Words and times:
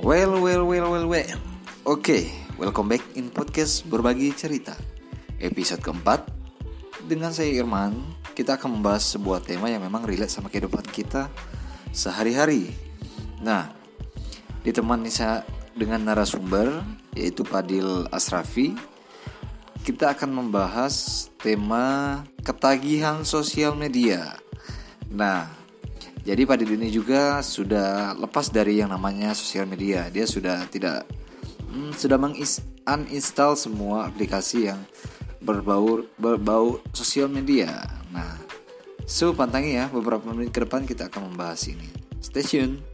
Well, 0.00 0.40
well, 0.40 0.64
well, 0.64 0.88
well, 0.96 1.06
well. 1.12 1.38
Oke, 1.84 2.32
welcome 2.56 2.88
back 2.88 3.04
in 3.20 3.28
podcast 3.28 3.84
berbagi 3.84 4.32
cerita. 4.32 4.72
Episode 5.36 5.84
keempat 5.84 6.24
dengan 7.04 7.36
saya 7.36 7.52
Irman, 7.60 8.00
kita 8.32 8.56
akan 8.56 8.80
membahas 8.80 9.04
sebuah 9.12 9.44
tema 9.44 9.68
yang 9.68 9.84
memang 9.84 10.08
relate 10.08 10.32
sama 10.32 10.48
kehidupan 10.48 10.88
kita 10.88 11.28
sehari-hari. 11.92 12.72
Nah, 13.44 13.76
ditemani 14.64 15.12
saya 15.12 15.44
dengan 15.76 16.00
narasumber 16.08 16.80
yaitu 17.12 17.44
Padil 17.44 18.08
Asrafi. 18.08 18.72
Kita 19.84 20.16
akan 20.16 20.32
membahas 20.32 21.28
tema 21.44 22.24
ketagihan 22.40 23.20
sosial 23.20 23.76
media. 23.76 24.40
Nah, 25.12 25.59
jadi 26.20 26.44
Padil 26.44 26.76
ini 26.76 26.92
juga 26.92 27.40
sudah 27.40 28.12
lepas 28.12 28.52
dari 28.52 28.76
yang 28.76 28.92
namanya 28.92 29.32
sosial 29.32 29.64
media. 29.64 30.12
Dia 30.12 30.28
sudah 30.28 30.68
tidak 30.68 31.08
hmm, 31.72 31.96
sudah 31.96 32.20
menginstal 32.20 33.56
semua 33.56 34.12
aplikasi 34.12 34.68
yang 34.68 34.80
berbau 35.40 36.04
berbau 36.20 36.84
sosial 36.92 37.32
media. 37.32 37.88
Nah, 38.12 38.36
so 39.08 39.32
pantangi 39.32 39.80
ya 39.80 39.88
beberapa 39.88 40.28
menit 40.36 40.52
ke 40.52 40.60
depan 40.60 40.84
kita 40.84 41.08
akan 41.08 41.32
membahas 41.32 41.64
ini. 41.72 41.88
Stay 42.20 42.44
tune. 42.44 42.84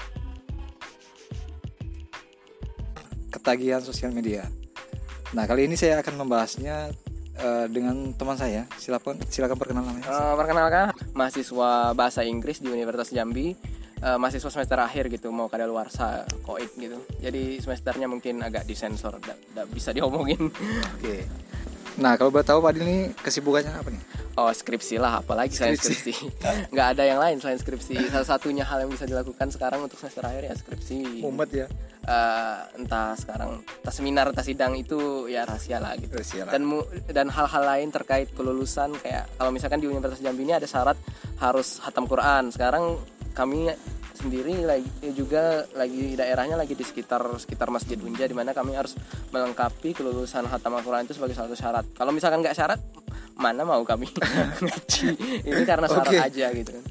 Ketagihan 3.34 3.82
sosial 3.82 4.14
media. 4.14 4.46
Nah, 5.34 5.50
kali 5.50 5.66
ini 5.66 5.74
saya 5.74 5.98
akan 5.98 6.22
membahasnya 6.22 6.94
uh, 7.40 7.66
dengan 7.68 8.12
teman 8.16 8.36
saya. 8.36 8.68
Silakan 8.76 9.20
silakan 9.28 9.56
perkenalan 9.56 9.92
namanya. 9.92 10.06
Uh, 10.08 10.34
perkenalkan, 10.36 10.86
mahasiswa 11.12 11.92
bahasa 11.92 12.20
Inggris 12.24 12.60
di 12.60 12.68
Universitas 12.68 13.12
Jambi. 13.12 13.56
Uh, 13.96 14.20
mahasiswa 14.20 14.52
semester 14.52 14.76
akhir 14.76 15.08
gitu 15.08 15.32
mau 15.32 15.48
kadaluarsa 15.48 16.28
koit 16.44 16.68
gitu 16.76 17.00
jadi 17.16 17.56
semesternya 17.64 18.04
mungkin 18.04 18.44
agak 18.44 18.68
disensor 18.68 19.16
tidak 19.16 19.72
bisa 19.72 19.88
diomongin 19.96 20.52
oke 20.52 21.00
okay. 21.00 21.24
nah 21.96 22.12
kalau 22.20 22.28
boleh 22.28 22.44
tahu 22.44 22.60
Pak 22.60 22.76
ini 22.76 23.16
kesibukannya 23.16 23.72
apa 23.72 23.88
nih 23.88 24.02
Oh 24.36 24.52
skripsi 24.52 25.00
lah, 25.00 25.24
apalagi 25.24 25.56
selain 25.56 25.80
skripsi. 25.80 26.12
Nggak 26.76 26.88
ada 26.92 27.02
yang 27.08 27.16
lain 27.16 27.40
selain 27.40 27.56
skripsi. 27.56 28.12
Salah 28.12 28.28
satunya 28.36 28.68
hal 28.68 28.84
yang 28.84 28.92
bisa 28.92 29.08
dilakukan 29.08 29.48
sekarang 29.48 29.80
untuk 29.80 29.96
semester 29.96 30.28
akhir 30.28 30.52
ya 30.52 30.52
skripsi. 30.52 31.24
Mumet 31.24 31.50
ya. 31.56 31.66
Uh, 32.06 32.62
entah 32.78 33.18
sekarang 33.18 33.66
entah 33.66 33.90
seminar 33.90 34.30
entah 34.30 34.46
sidang 34.46 34.78
itu 34.78 35.26
ya 35.26 35.42
rahasia 35.42 35.82
lah 35.82 35.98
gitu. 35.98 36.14
Rahasia 36.14 36.46
lah. 36.46 36.54
Dan 36.54 36.62
dan 37.10 37.26
hal-hal 37.34 37.62
lain 37.66 37.90
terkait 37.90 38.30
kelulusan 38.30 38.94
kayak 39.02 39.26
kalau 39.34 39.50
misalkan 39.50 39.82
di 39.82 39.90
Universitas 39.90 40.22
Jambi 40.22 40.46
ini 40.46 40.54
ada 40.54 40.70
syarat 40.70 40.94
harus 41.42 41.82
hatam 41.82 42.06
Quran. 42.06 42.54
Sekarang 42.54 42.94
kami 43.34 43.74
sendiri 44.16 44.64
lagi 44.64 44.88
juga 45.12 45.66
lagi 45.74 46.14
daerahnya 46.14 46.56
lagi 46.56 46.78
di 46.78 46.86
sekitar 46.86 47.26
sekitar 47.36 47.68
Masjid 47.74 47.98
Unja 47.98 48.24
di 48.24 48.32
mana 48.32 48.54
kami 48.54 48.78
harus 48.78 48.94
melengkapi 49.34 49.92
kelulusan 49.92 50.46
hatam 50.46 50.78
Al-Quran 50.78 51.04
itu 51.10 51.18
sebagai 51.18 51.34
satu 51.34 51.58
syarat. 51.58 51.84
Kalau 51.90 52.14
misalkan 52.14 52.40
nggak 52.40 52.54
syarat 52.54 52.80
mana 53.36 53.68
mau 53.68 53.84
kami 53.84 54.08
ngaji 54.64 55.08
ini 55.44 55.62
karena 55.68 55.86
syarat 55.92 56.08
okay. 56.08 56.24
aja 56.24 56.46
gitu 56.56 56.70
kan 56.72 56.84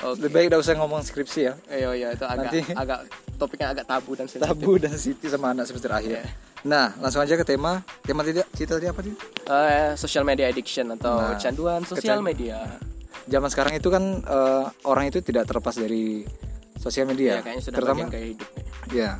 okay. 0.00 0.16
lebih 0.16 0.30
baik 0.32 0.46
udah 0.48 0.60
usah 0.64 0.74
ngomong 0.80 1.04
skripsi 1.04 1.40
ya 1.44 1.54
iya 1.68 1.90
iya 1.92 2.08
itu 2.16 2.24
agak 2.24 2.48
Nanti, 2.48 2.60
agak 2.72 3.00
topiknya 3.40 3.72
agak 3.72 3.88
tabu 3.88 4.12
dan 4.12 4.28
sensitif. 4.28 4.52
Tabu 4.52 4.76
dan 4.76 4.90
sensitif 4.92 5.28
sama 5.32 5.56
anak 5.56 5.64
semester 5.64 5.88
akhir. 5.88 6.20
Yeah. 6.20 6.28
nah 6.60 6.92
langsung 7.00 7.24
aja 7.24 7.40
ke 7.40 7.44
tema. 7.48 7.80
Tema 8.04 8.20
tidak 8.20 8.44
cerita 8.52 8.76
tadi 8.76 8.92
apa 8.92 9.00
sih 9.00 9.14
uh, 9.48 9.92
social 9.96 10.24
media 10.28 10.46
addiction 10.52 10.92
atau 10.92 11.16
nah, 11.16 11.40
canduan 11.40 11.80
sosial 11.88 12.20
media. 12.20 12.78
Zaman 13.24 13.48
sekarang 13.48 13.74
itu 13.80 13.88
kan 13.88 14.20
uh, 14.28 14.68
orang 14.84 15.08
itu 15.08 15.24
tidak 15.24 15.48
terlepas 15.48 15.72
dari 15.80 16.28
sosial 16.76 17.08
media. 17.08 17.40
Ya, 17.40 17.44
kayaknya 17.44 17.62
sudah 17.64 17.76
terutama 17.80 18.04
kayak 18.12 18.26
hidupnya 18.36 18.64
ya. 18.92 19.10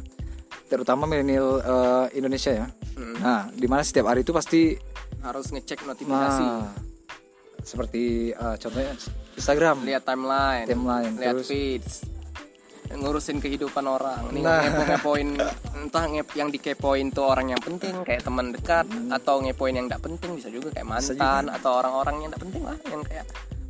Terutama 0.70 1.02
milenial 1.08 1.48
uh, 1.64 2.06
Indonesia 2.12 2.52
ya. 2.52 2.66
Hmm. 3.00 3.16
nah 3.16 3.48
di 3.48 3.64
mana 3.64 3.80
setiap 3.80 4.12
hari 4.12 4.20
itu 4.20 4.32
pasti 4.36 4.76
harus 5.24 5.48
ngecek 5.48 5.88
notifikasi. 5.88 6.44
Nah, 6.44 6.68
seperti 7.64 8.36
uh, 8.36 8.56
contohnya 8.60 8.92
Instagram. 9.36 9.76
Lihat 9.88 10.02
timeline 10.04 10.66
timeline 10.68 11.14
lihat 11.16 11.34
terus, 11.40 11.48
feeds 11.48 12.19
ngurusin 12.90 13.38
kehidupan 13.38 13.86
orang 13.86 14.34
nih 14.34 14.42
nah. 14.42 14.66
ngepo 14.66 14.82
ngepoin 14.82 15.28
entah 15.78 16.04
ngep 16.10 16.28
yang 16.34 16.48
dikepoin 16.50 17.06
tuh 17.14 17.24
orang 17.30 17.54
yang 17.54 17.62
penting 17.62 17.94
kayak 18.02 18.26
teman 18.26 18.50
dekat 18.50 18.86
hmm. 18.90 19.14
atau 19.14 19.38
ngepoin 19.42 19.74
yang 19.78 19.86
tidak 19.86 20.02
penting 20.02 20.30
bisa 20.34 20.48
juga 20.50 20.74
kayak 20.74 20.88
mantan 20.90 21.46
juga. 21.46 21.56
atau 21.56 21.70
orang-orang 21.78 22.14
yang 22.26 22.28
tidak 22.34 22.42
penting 22.42 22.62
lah 22.66 22.78
yang 22.90 23.02
kayak 23.06 23.26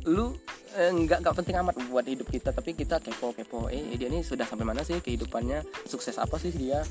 lu 0.09 0.33
eh, 0.73 0.89
nggak 0.89 1.21
nggak 1.21 1.35
penting 1.37 1.55
amat 1.61 1.75
buat 1.93 2.05
hidup 2.09 2.25
kita 2.25 2.49
tapi 2.49 2.73
kita 2.73 2.97
kepo 2.97 3.37
kepo 3.37 3.69
eh 3.69 3.93
dia 3.93 4.09
ini 4.09 4.25
sudah 4.25 4.49
sampai 4.49 4.65
mana 4.65 4.81
sih 4.81 4.97
kehidupannya 4.97 5.61
sukses 5.85 6.17
apa 6.17 6.41
sih 6.41 6.49
dia 6.49 6.81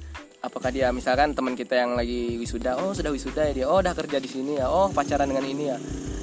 apakah 0.41 0.73
dia 0.73 0.89
misalkan 0.91 1.37
teman 1.37 1.55
kita 1.55 1.77
yang 1.77 1.97
lagi 1.97 2.37
wisuda? 2.41 2.81
Oh 2.81 2.97
sudah 2.97 3.13
wisuda 3.13 3.49
ya 3.49 3.53
dia. 3.53 3.67
Oh 3.69 3.81
udah 3.81 3.93
kerja 3.93 4.19
di 4.21 4.29
sini 4.29 4.57
ya. 4.61 4.69
Oh 4.69 4.89
pacaran 4.89 5.29
dengan 5.29 5.45
ini 5.45 5.65
ya. 5.69 5.79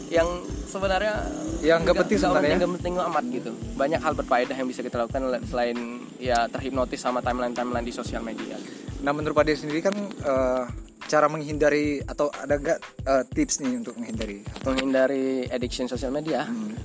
Yang 0.08 0.30
sebenarnya 0.68 1.16
yang 1.62 1.84
nggak 1.84 2.06
penting 2.06 2.18
sebenarnya 2.22 2.58
nggak 2.62 2.74
penting 2.82 2.94
amat 2.98 3.24
gitu. 3.30 3.52
Banyak 3.78 4.00
hal 4.02 4.14
berfaedah 4.18 4.56
yang 4.58 4.68
bisa 4.68 4.82
kita 4.82 5.06
lakukan 5.06 5.42
selain 5.48 5.78
ya 6.18 6.50
terhipnotis 6.50 7.02
sama 7.02 7.22
timeline 7.22 7.54
timeline 7.54 7.86
di 7.86 7.94
sosial 7.94 8.26
media. 8.26 8.58
Nah 9.06 9.14
menurut 9.14 9.38
Pak 9.38 9.54
sendiri 9.54 9.86
kan 9.86 9.94
uh, 10.26 10.66
cara 11.08 11.32
menghindari 11.32 12.04
atau 12.04 12.28
ada 12.34 12.60
gak 12.60 12.80
uh, 13.08 13.24
tips 13.32 13.64
nih 13.64 13.80
untuk 13.80 13.96
menghindari? 13.96 14.44
Menghindari 14.68 15.48
addiction 15.48 15.88
sosial 15.88 16.12
media? 16.12 16.44
Hmm. 16.44 16.76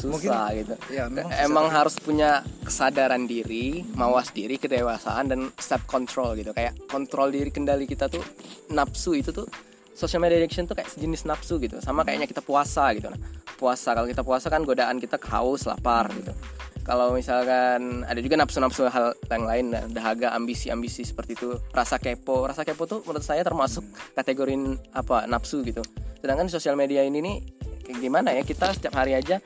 Susah 0.00 0.48
Mungkin, 0.48 0.64
gitu. 0.64 0.74
ya, 0.88 1.04
emang 1.44 1.68
susah. 1.68 1.76
harus 1.76 1.94
punya 2.00 2.30
kesadaran 2.64 3.28
diri 3.28 3.84
mawas 3.92 4.32
diri 4.32 4.56
kedewasaan 4.56 5.28
dan 5.28 5.40
self 5.60 5.84
control 5.84 6.34
gitu. 6.40 6.56
Kayak 6.56 6.80
kontrol 6.88 7.28
diri 7.28 7.52
kendali 7.52 7.84
kita 7.84 8.08
tuh 8.08 8.24
nafsu 8.72 9.12
itu 9.20 9.28
tuh 9.30 9.44
social 9.92 10.24
media 10.24 10.40
addiction 10.40 10.64
tuh 10.64 10.72
kayak 10.72 10.88
sejenis 10.88 11.28
nafsu 11.28 11.60
gitu. 11.60 11.76
Sama 11.84 12.08
kayaknya 12.08 12.24
kita 12.24 12.40
puasa 12.40 12.88
gitu. 12.96 13.12
Nah 13.12 13.20
puasa 13.60 13.92
kalau 13.92 14.08
kita 14.08 14.24
puasa 14.24 14.48
kan 14.48 14.64
godaan 14.64 14.96
kita 14.96 15.20
haus 15.28 15.68
lapar 15.68 16.08
gitu. 16.16 16.32
Kalau 16.80 17.12
misalkan 17.12 18.02
ada 18.08 18.16
juga 18.24 18.40
nafsu-nafsu 18.40 18.88
hal 18.88 19.12
yang 19.28 19.44
lain 19.44 19.66
dahaga 19.92 20.32
ambisi-ambisi 20.32 21.04
seperti 21.04 21.36
itu 21.36 21.60
rasa 21.76 22.00
kepo. 22.00 22.48
Rasa 22.48 22.64
kepo 22.64 22.88
tuh 22.88 23.04
menurut 23.04 23.20
saya 23.22 23.44
termasuk 23.44 23.84
kategori 24.16 24.56
apa? 24.96 25.28
Nafsu 25.28 25.60
gitu. 25.60 25.84
Sedangkan 26.24 26.48
di 26.48 26.52
sosial 26.56 26.80
media 26.80 27.04
ini 27.04 27.20
nih 27.20 27.36
kayak 27.84 28.00
gimana 28.00 28.32
ya? 28.32 28.42
Kita 28.42 28.72
setiap 28.72 28.96
hari 28.96 29.12
aja 29.12 29.38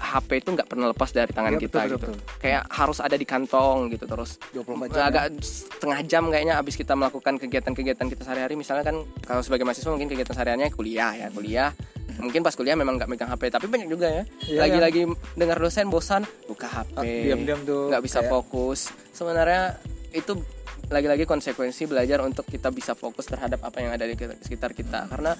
HP 0.00 0.42
itu 0.42 0.50
nggak 0.56 0.68
pernah 0.68 0.88
lepas 0.90 1.12
dari 1.12 1.30
tangan 1.30 1.54
ya, 1.54 1.60
kita 1.60 1.78
betul, 1.84 1.92
gitu. 1.92 2.08
Betul. 2.16 2.16
Kayak 2.40 2.62
harus 2.72 2.98
ada 3.04 3.16
di 3.20 3.26
kantong 3.28 3.78
gitu 3.92 4.04
terus. 4.08 4.40
24 4.56 4.90
jam. 4.90 5.04
Agak 5.04 5.24
ya? 5.28 5.40
setengah 5.44 6.00
jam 6.08 6.22
kayaknya 6.32 6.54
abis 6.56 6.74
kita 6.80 6.92
melakukan 6.96 7.34
kegiatan-kegiatan 7.36 8.06
kita 8.08 8.22
sehari-hari 8.24 8.54
misalnya 8.56 8.84
kan 8.88 8.96
kalau 9.22 9.44
sebagai 9.44 9.68
mahasiswa 9.68 9.92
mungkin 9.92 10.08
kegiatan 10.08 10.34
sehariannya 10.34 10.72
kuliah 10.72 11.12
ya, 11.14 11.28
kuliah 11.30 11.70
mungkin 12.20 12.44
pas 12.44 12.52
kuliah 12.52 12.76
memang 12.76 13.00
nggak 13.00 13.08
megang 13.08 13.30
HP 13.32 13.48
tapi 13.48 13.66
banyak 13.70 13.88
juga 13.88 14.10
ya 14.10 14.22
iya, 14.44 14.60
lagi-lagi 14.66 15.08
ya. 15.08 15.14
dengar 15.38 15.56
dosen 15.56 15.88
bosan 15.88 16.22
buka 16.50 16.68
HP 16.68 17.30
diam-diam 17.30 17.64
tuh 17.64 17.88
nggak 17.88 18.02
bisa 18.04 18.20
kayak... 18.20 18.30
fokus 18.30 18.92
sebenarnya 19.16 19.80
itu 20.12 20.36
lagi-lagi 20.90 21.24
konsekuensi 21.24 21.86
belajar 21.86 22.18
untuk 22.26 22.44
kita 22.50 22.68
bisa 22.74 22.98
fokus 22.98 23.30
terhadap 23.30 23.62
apa 23.62 23.78
yang 23.78 23.94
ada 23.94 24.04
di 24.04 24.18
sekitar 24.18 24.74
kita 24.74 25.06
karena 25.06 25.38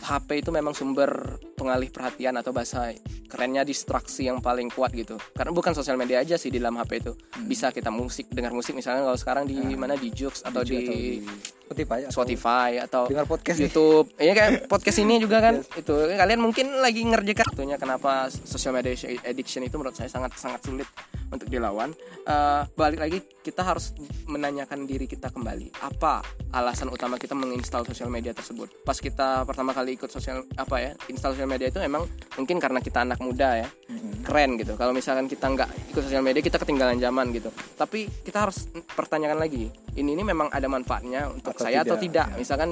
HP 0.00 0.42
itu 0.42 0.50
memang 0.50 0.74
sumber 0.74 1.38
pengalih 1.54 1.92
perhatian 1.92 2.34
atau 2.40 2.50
bahasa 2.50 2.90
kerennya 3.30 3.62
distraksi 3.62 4.26
yang 4.26 4.42
paling 4.42 4.68
kuat 4.74 4.90
gitu. 4.90 5.14
Karena 5.32 5.54
bukan 5.54 5.72
sosial 5.72 5.94
media 5.94 6.18
aja 6.18 6.34
sih 6.34 6.50
di 6.50 6.58
dalam 6.58 6.76
HP 6.76 6.92
itu. 7.00 7.12
Hmm. 7.14 7.46
bisa 7.46 7.70
kita 7.70 7.88
musik 7.94 8.26
dengar 8.34 8.50
musik 8.50 8.74
misalnya 8.74 9.06
kalau 9.06 9.18
sekarang 9.18 9.44
di 9.46 9.54
hmm. 9.56 9.78
mana 9.78 9.94
di 9.94 10.10
Jux 10.10 10.42
atau 10.42 10.66
di, 10.66 10.76
atau 10.82 10.92
di 10.92 11.22
Spotify 11.70 11.98
atau, 12.02 12.10
Spotify 12.10 12.70
atau 12.82 13.02
dengar 13.06 13.26
podcast 13.30 13.58
YouTube. 13.62 14.10
Ini 14.18 14.34
kayak 14.34 14.50
podcast 14.66 14.98
ini 14.98 15.22
juga 15.22 15.38
kan. 15.38 15.62
Yes. 15.62 15.70
itu 15.78 15.94
kalian 16.18 16.40
mungkin 16.42 16.66
lagi 16.82 17.06
ngerjakan 17.06 17.46
tentunya 17.54 17.78
kenapa 17.78 18.26
sosial 18.26 18.74
media 18.74 18.90
addiction 19.22 19.62
itu 19.62 19.78
menurut 19.78 19.94
saya 19.94 20.10
sangat 20.10 20.34
sangat 20.34 20.66
sulit 20.66 20.88
untuk 21.30 21.46
dilawan. 21.46 21.94
Uh, 22.26 22.66
balik 22.74 22.98
lagi 22.98 23.22
kita 23.46 23.62
harus 23.62 23.94
menanyakan 24.26 24.82
diri 24.82 25.06
kita 25.06 25.30
kembali. 25.30 25.70
Apa 25.78 26.26
alasan 26.50 26.90
utama 26.90 27.22
kita 27.22 27.38
menginstal 27.38 27.86
sosial 27.86 28.10
media 28.10 28.34
tersebut? 28.34 28.66
Pas 28.82 28.98
kita 28.98 29.46
pertama 29.46 29.70
kali 29.70 29.94
ikut 29.94 30.10
sosial 30.10 30.42
apa 30.58 30.76
ya 30.82 30.90
install 31.06 31.38
sosial 31.38 31.46
media 31.46 31.70
itu 31.70 31.78
emang 31.78 32.02
mungkin 32.34 32.58
karena 32.58 32.82
kita 32.82 33.06
anak 33.06 33.19
muda 33.20 33.62
ya. 33.62 33.68
Mm-hmm. 33.68 34.12
keren 34.24 34.50
gitu. 34.56 34.72
Kalau 34.76 34.92
misalkan 34.96 35.26
kita 35.28 35.46
nggak 35.48 35.70
ikut 35.92 36.02
sosial 36.02 36.24
media 36.24 36.40
kita 36.40 36.56
ketinggalan 36.56 36.96
zaman 36.96 37.30
gitu. 37.36 37.52
Tapi 37.76 38.08
kita 38.24 38.48
harus 38.48 38.68
pertanyakan 38.96 39.38
lagi 39.40 39.68
ini 39.96 40.16
ini 40.16 40.22
memang 40.24 40.48
ada 40.48 40.66
manfaatnya 40.66 41.28
untuk 41.28 41.52
atau 41.56 41.64
saya 41.68 41.84
tidak, 41.84 41.88
atau 41.88 41.96
tidak? 42.00 42.26
ya. 42.32 42.36
misalkan 42.38 42.68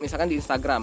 misalkan 0.00 0.28
di 0.30 0.36
Instagram 0.38 0.82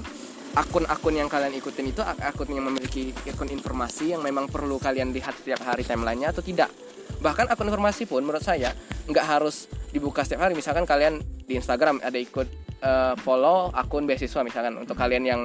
akun-akun 0.58 1.14
yang 1.14 1.30
kalian 1.30 1.54
ikutin 1.62 1.94
itu 1.94 2.02
akun 2.02 2.50
yang 2.50 2.66
memiliki 2.66 3.14
akun 3.30 3.54
informasi 3.54 4.18
yang 4.18 4.22
memang 4.26 4.50
perlu 4.50 4.82
kalian 4.82 5.14
lihat 5.14 5.38
setiap 5.38 5.62
hari 5.62 5.86
timelinenya 5.86 6.34
atau 6.34 6.42
tidak? 6.42 6.74
Bahkan 7.22 7.52
akun 7.54 7.70
informasi 7.70 8.10
pun 8.10 8.26
menurut 8.26 8.42
saya 8.42 8.74
nggak 9.06 9.26
harus 9.26 9.70
dibuka 9.94 10.26
setiap 10.26 10.50
hari. 10.50 10.58
Misalkan 10.58 10.90
kalian 10.90 11.22
di 11.46 11.58
Instagram 11.58 12.02
ada 12.02 12.18
ikut 12.18 12.48
uh, 12.82 13.14
follow 13.22 13.70
akun 13.74 14.10
beasiswa 14.10 14.42
misalkan 14.42 14.78
untuk 14.78 14.98
kalian 14.98 15.24
yang 15.26 15.42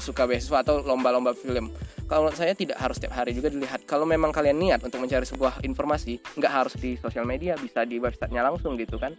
suka 0.00 0.24
beasiswa 0.24 0.64
atau 0.64 0.80
lomba-lomba 0.80 1.36
film 1.36 1.72
kalau 2.06 2.26
menurut 2.26 2.38
saya 2.38 2.54
tidak 2.54 2.78
harus 2.78 3.02
setiap 3.02 3.18
hari 3.18 3.34
juga 3.34 3.50
dilihat. 3.50 3.82
Kalau 3.82 4.06
memang 4.06 4.30
kalian 4.30 4.54
niat 4.54 4.80
untuk 4.80 5.02
mencari 5.02 5.26
sebuah 5.26 5.58
informasi 5.66 6.22
nggak 6.38 6.52
harus 6.54 6.74
di 6.78 6.94
sosial 6.96 7.26
media 7.26 7.58
bisa 7.58 7.82
di 7.82 7.98
websitenya 7.98 8.46
langsung 8.46 8.78
gitu 8.78 8.94
kan. 8.96 9.18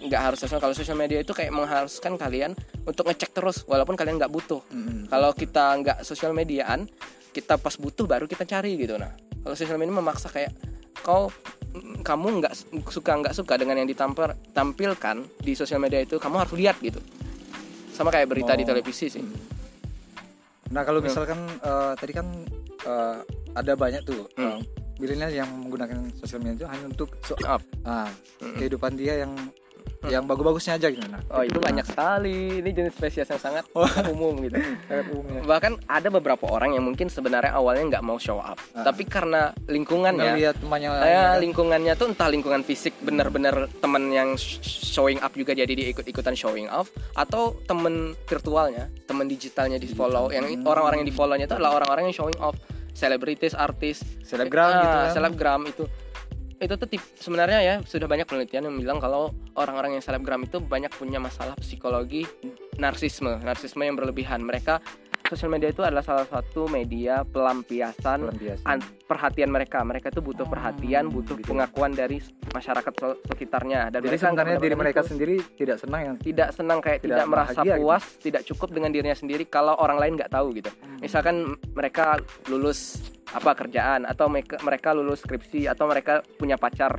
Nggak 0.00 0.20
harus 0.22 0.38
sosial 0.38 0.62
kalau 0.62 0.72
sosial 0.72 0.94
media 0.94 1.20
itu 1.20 1.34
kayak 1.34 1.50
mengharuskan 1.50 2.14
kalian 2.14 2.54
untuk 2.86 3.10
ngecek 3.10 3.34
terus 3.34 3.66
walaupun 3.66 3.98
kalian 3.98 4.16
nggak 4.16 4.30
butuh. 4.30 4.62
Mm-mm. 4.70 5.10
kalau 5.10 5.34
kita 5.34 5.74
nggak 5.82 5.98
sosial 6.06 6.30
mediaan 6.30 6.86
kita 7.34 7.58
pas 7.58 7.74
butuh 7.74 8.06
baru 8.06 8.30
kita 8.30 8.46
cari 8.46 8.78
gitu 8.78 8.94
nah. 8.94 9.10
Kalau 9.42 9.54
sosial 9.58 9.76
media 9.76 9.92
memaksa 9.92 10.30
kayak 10.30 10.54
kau 11.02 11.34
mm, 11.74 12.06
kamu 12.06 12.46
nggak 12.46 12.54
suka 12.88 13.12
nggak 13.18 13.34
suka 13.34 13.58
dengan 13.58 13.82
yang 13.82 13.88
ditampil 13.90 14.30
tampilkan 14.54 15.26
di 15.42 15.58
sosial 15.58 15.82
media 15.82 16.00
itu 16.00 16.16
kamu 16.16 16.46
harus 16.46 16.54
lihat 16.54 16.78
gitu. 16.78 17.02
Sama 17.90 18.08
kayak 18.08 18.30
berita 18.30 18.54
di 18.54 18.62
Oh. 18.64 18.70
televisi 18.70 19.10
sih 19.10 19.24
Nah 20.70 20.82
kalau 20.82 21.02
misalkan 21.02 21.38
eh, 21.60 21.92
tadi 21.94 22.12
kan 22.14 22.26
eh, 22.80 23.16
ada 23.52 23.72
banyak 23.74 24.02
tuh 24.02 24.30
Hmm. 24.34 24.56
eh, 24.56 24.58
milenial 24.96 25.32
yang 25.32 25.48
menggunakan 25.56 26.12
sosial 26.14 26.44
media 26.44 26.54
itu 26.60 26.66
hanya 26.68 26.86
untuk 26.86 27.08
so, 27.24 27.32
Up. 27.42 27.64
ah, 27.82 28.06
Mm-mm. 28.38 28.56
kehidupan 28.56 28.94
dia 28.94 29.24
yang 29.24 29.32
yang 30.02 30.24
bagus-bagusnya 30.24 30.74
aja 30.74 30.88
gitu 30.88 31.04
nah. 31.04 31.20
oh 31.28 31.42
itu 31.42 31.56
banyak 31.56 31.84
sekali 31.84 32.58
ini 32.58 32.70
jenis 32.70 32.94
spesies 32.94 33.26
yang 33.26 33.36
sangat 33.38 33.68
umum 34.08 34.32
gitu 34.40 34.56
Sangat 34.88 35.06
umum 35.10 35.28
ya. 35.28 35.42
bahkan 35.44 35.76
ada 35.84 36.08
beberapa 36.08 36.46
orang 36.46 36.72
yang 36.72 36.80
mungkin 36.82 37.06
sebenarnya 37.06 37.52
awalnya 37.52 37.84
nggak 37.90 38.00
mau 38.02 38.16
show 38.16 38.38
up 38.38 38.56
Ah. 38.70 38.80
tapi 38.82 39.04
karena 39.04 39.50
lingkungannya 39.66 40.32
Ngelihat 40.32 40.56
temannya 40.56 40.88
ya 40.88 40.94
lain, 40.94 41.04
kan. 41.12 41.36
lingkungannya 41.40 41.92
tuh 41.94 42.06
entah 42.08 42.28
lingkungan 42.28 42.62
fisik 42.62 42.96
bener-bener 42.98 43.52
temen 43.76 44.08
yang 44.08 44.28
sh- 44.34 44.62
showing 44.88 45.18
up 45.18 45.32
juga 45.32 45.52
jadi 45.52 45.68
dia 45.68 45.90
ikut-ikutan 45.90 46.32
showing 46.32 46.64
off 46.66 46.88
atau 47.12 47.58
temen 47.62 48.14
virtualnya 48.24 48.88
temen 49.04 49.26
digitalnya 49.26 49.76
di 49.76 49.86
follow 49.86 50.30
yang 50.30 50.46
Hmm. 50.46 50.64
orang-orang 50.64 51.02
yang 51.02 51.08
di 51.08 51.14
follownya 51.14 51.44
itu 51.44 51.54
adalah 51.54 51.76
orang-orang 51.76 52.08
yang 52.08 52.16
showing 52.16 52.38
off 52.38 52.56
selebritis 52.92 53.52
artis 53.52 54.00
Selebgram 54.22 54.64
Ah, 54.66 54.78
gitu 54.78 54.96
kan. 54.96 55.08
selebgram 55.12 55.60
itu 55.64 55.84
itu 56.60 56.76
tuh 56.76 56.88
tip, 56.88 57.00
sebenarnya 57.16 57.58
ya 57.64 57.74
sudah 57.80 58.04
banyak 58.04 58.28
penelitian 58.28 58.68
yang 58.68 58.76
bilang 58.76 58.98
kalau 59.00 59.32
orang-orang 59.56 59.96
yang 59.96 60.04
selebgram 60.04 60.44
itu 60.44 60.60
banyak 60.60 60.92
punya 60.92 61.16
masalah 61.16 61.56
psikologi 61.56 62.28
narsisme 62.76 63.40
narsisme 63.40 63.80
yang 63.80 63.96
berlebihan. 63.96 64.44
Mereka 64.44 64.76
sosial 65.30 65.46
media 65.48 65.70
itu 65.70 65.80
adalah 65.80 66.02
salah 66.02 66.26
satu 66.26 66.66
media 66.66 67.22
pelampiasan 67.22 68.18
Bulan 68.20 68.36
biasa. 68.36 68.64
an- 68.66 68.82
perhatian 69.00 69.46
mereka 69.48 69.78
mereka 69.80 70.06
itu 70.08 70.18
butuh 70.20 70.42
Oh, 70.42 70.50
perhatian 70.50 71.06
butuh 71.06 71.34
gitu 71.34 71.46
pengakuan 71.48 71.92
dari 71.92 72.18
masyarakat 72.50 72.92
se- 72.92 73.20
sekitarnya 73.24 73.80
dan 73.88 74.00
Jadi 74.00 74.10
mereka 74.10 74.24
sebenarnya 74.24 74.56
diri 74.58 74.74
mereka 74.74 75.00
itu. 75.00 75.08
sendiri 75.08 75.36
tidak 75.54 75.76
senang 75.78 76.00
yang 76.02 76.16
tidak 76.18 76.48
senang 76.50 76.78
kayak 76.80 76.98
Tidak 76.98 77.14
tidak, 77.16 77.26
merasa 77.26 77.50
bahagia 77.56 77.70
gitu. 77.70 77.80
puas 77.80 78.04
tidak 78.18 78.42
cukup 78.44 78.68
dengan 78.70 78.90
dirinya 78.90 79.14
sendiri 79.14 79.44
kalau 79.44 79.74
orang 79.76 79.96
lain 79.96 80.12
nggak 80.16 80.30
tahu 80.30 80.50
gitu 80.52 80.70
misalkan 80.98 81.36
mereka 81.70 82.18
lulus 82.46 82.98
apa 83.30 83.54
kerjaan 83.54 84.02
atau 84.04 84.26
mereka, 84.26 84.58
mereka 84.60 84.90
lulus 84.90 85.22
skripsi 85.22 85.64
atau 85.64 85.86
mereka 85.86 86.18
punya 86.34 86.58
pacar 86.58 86.98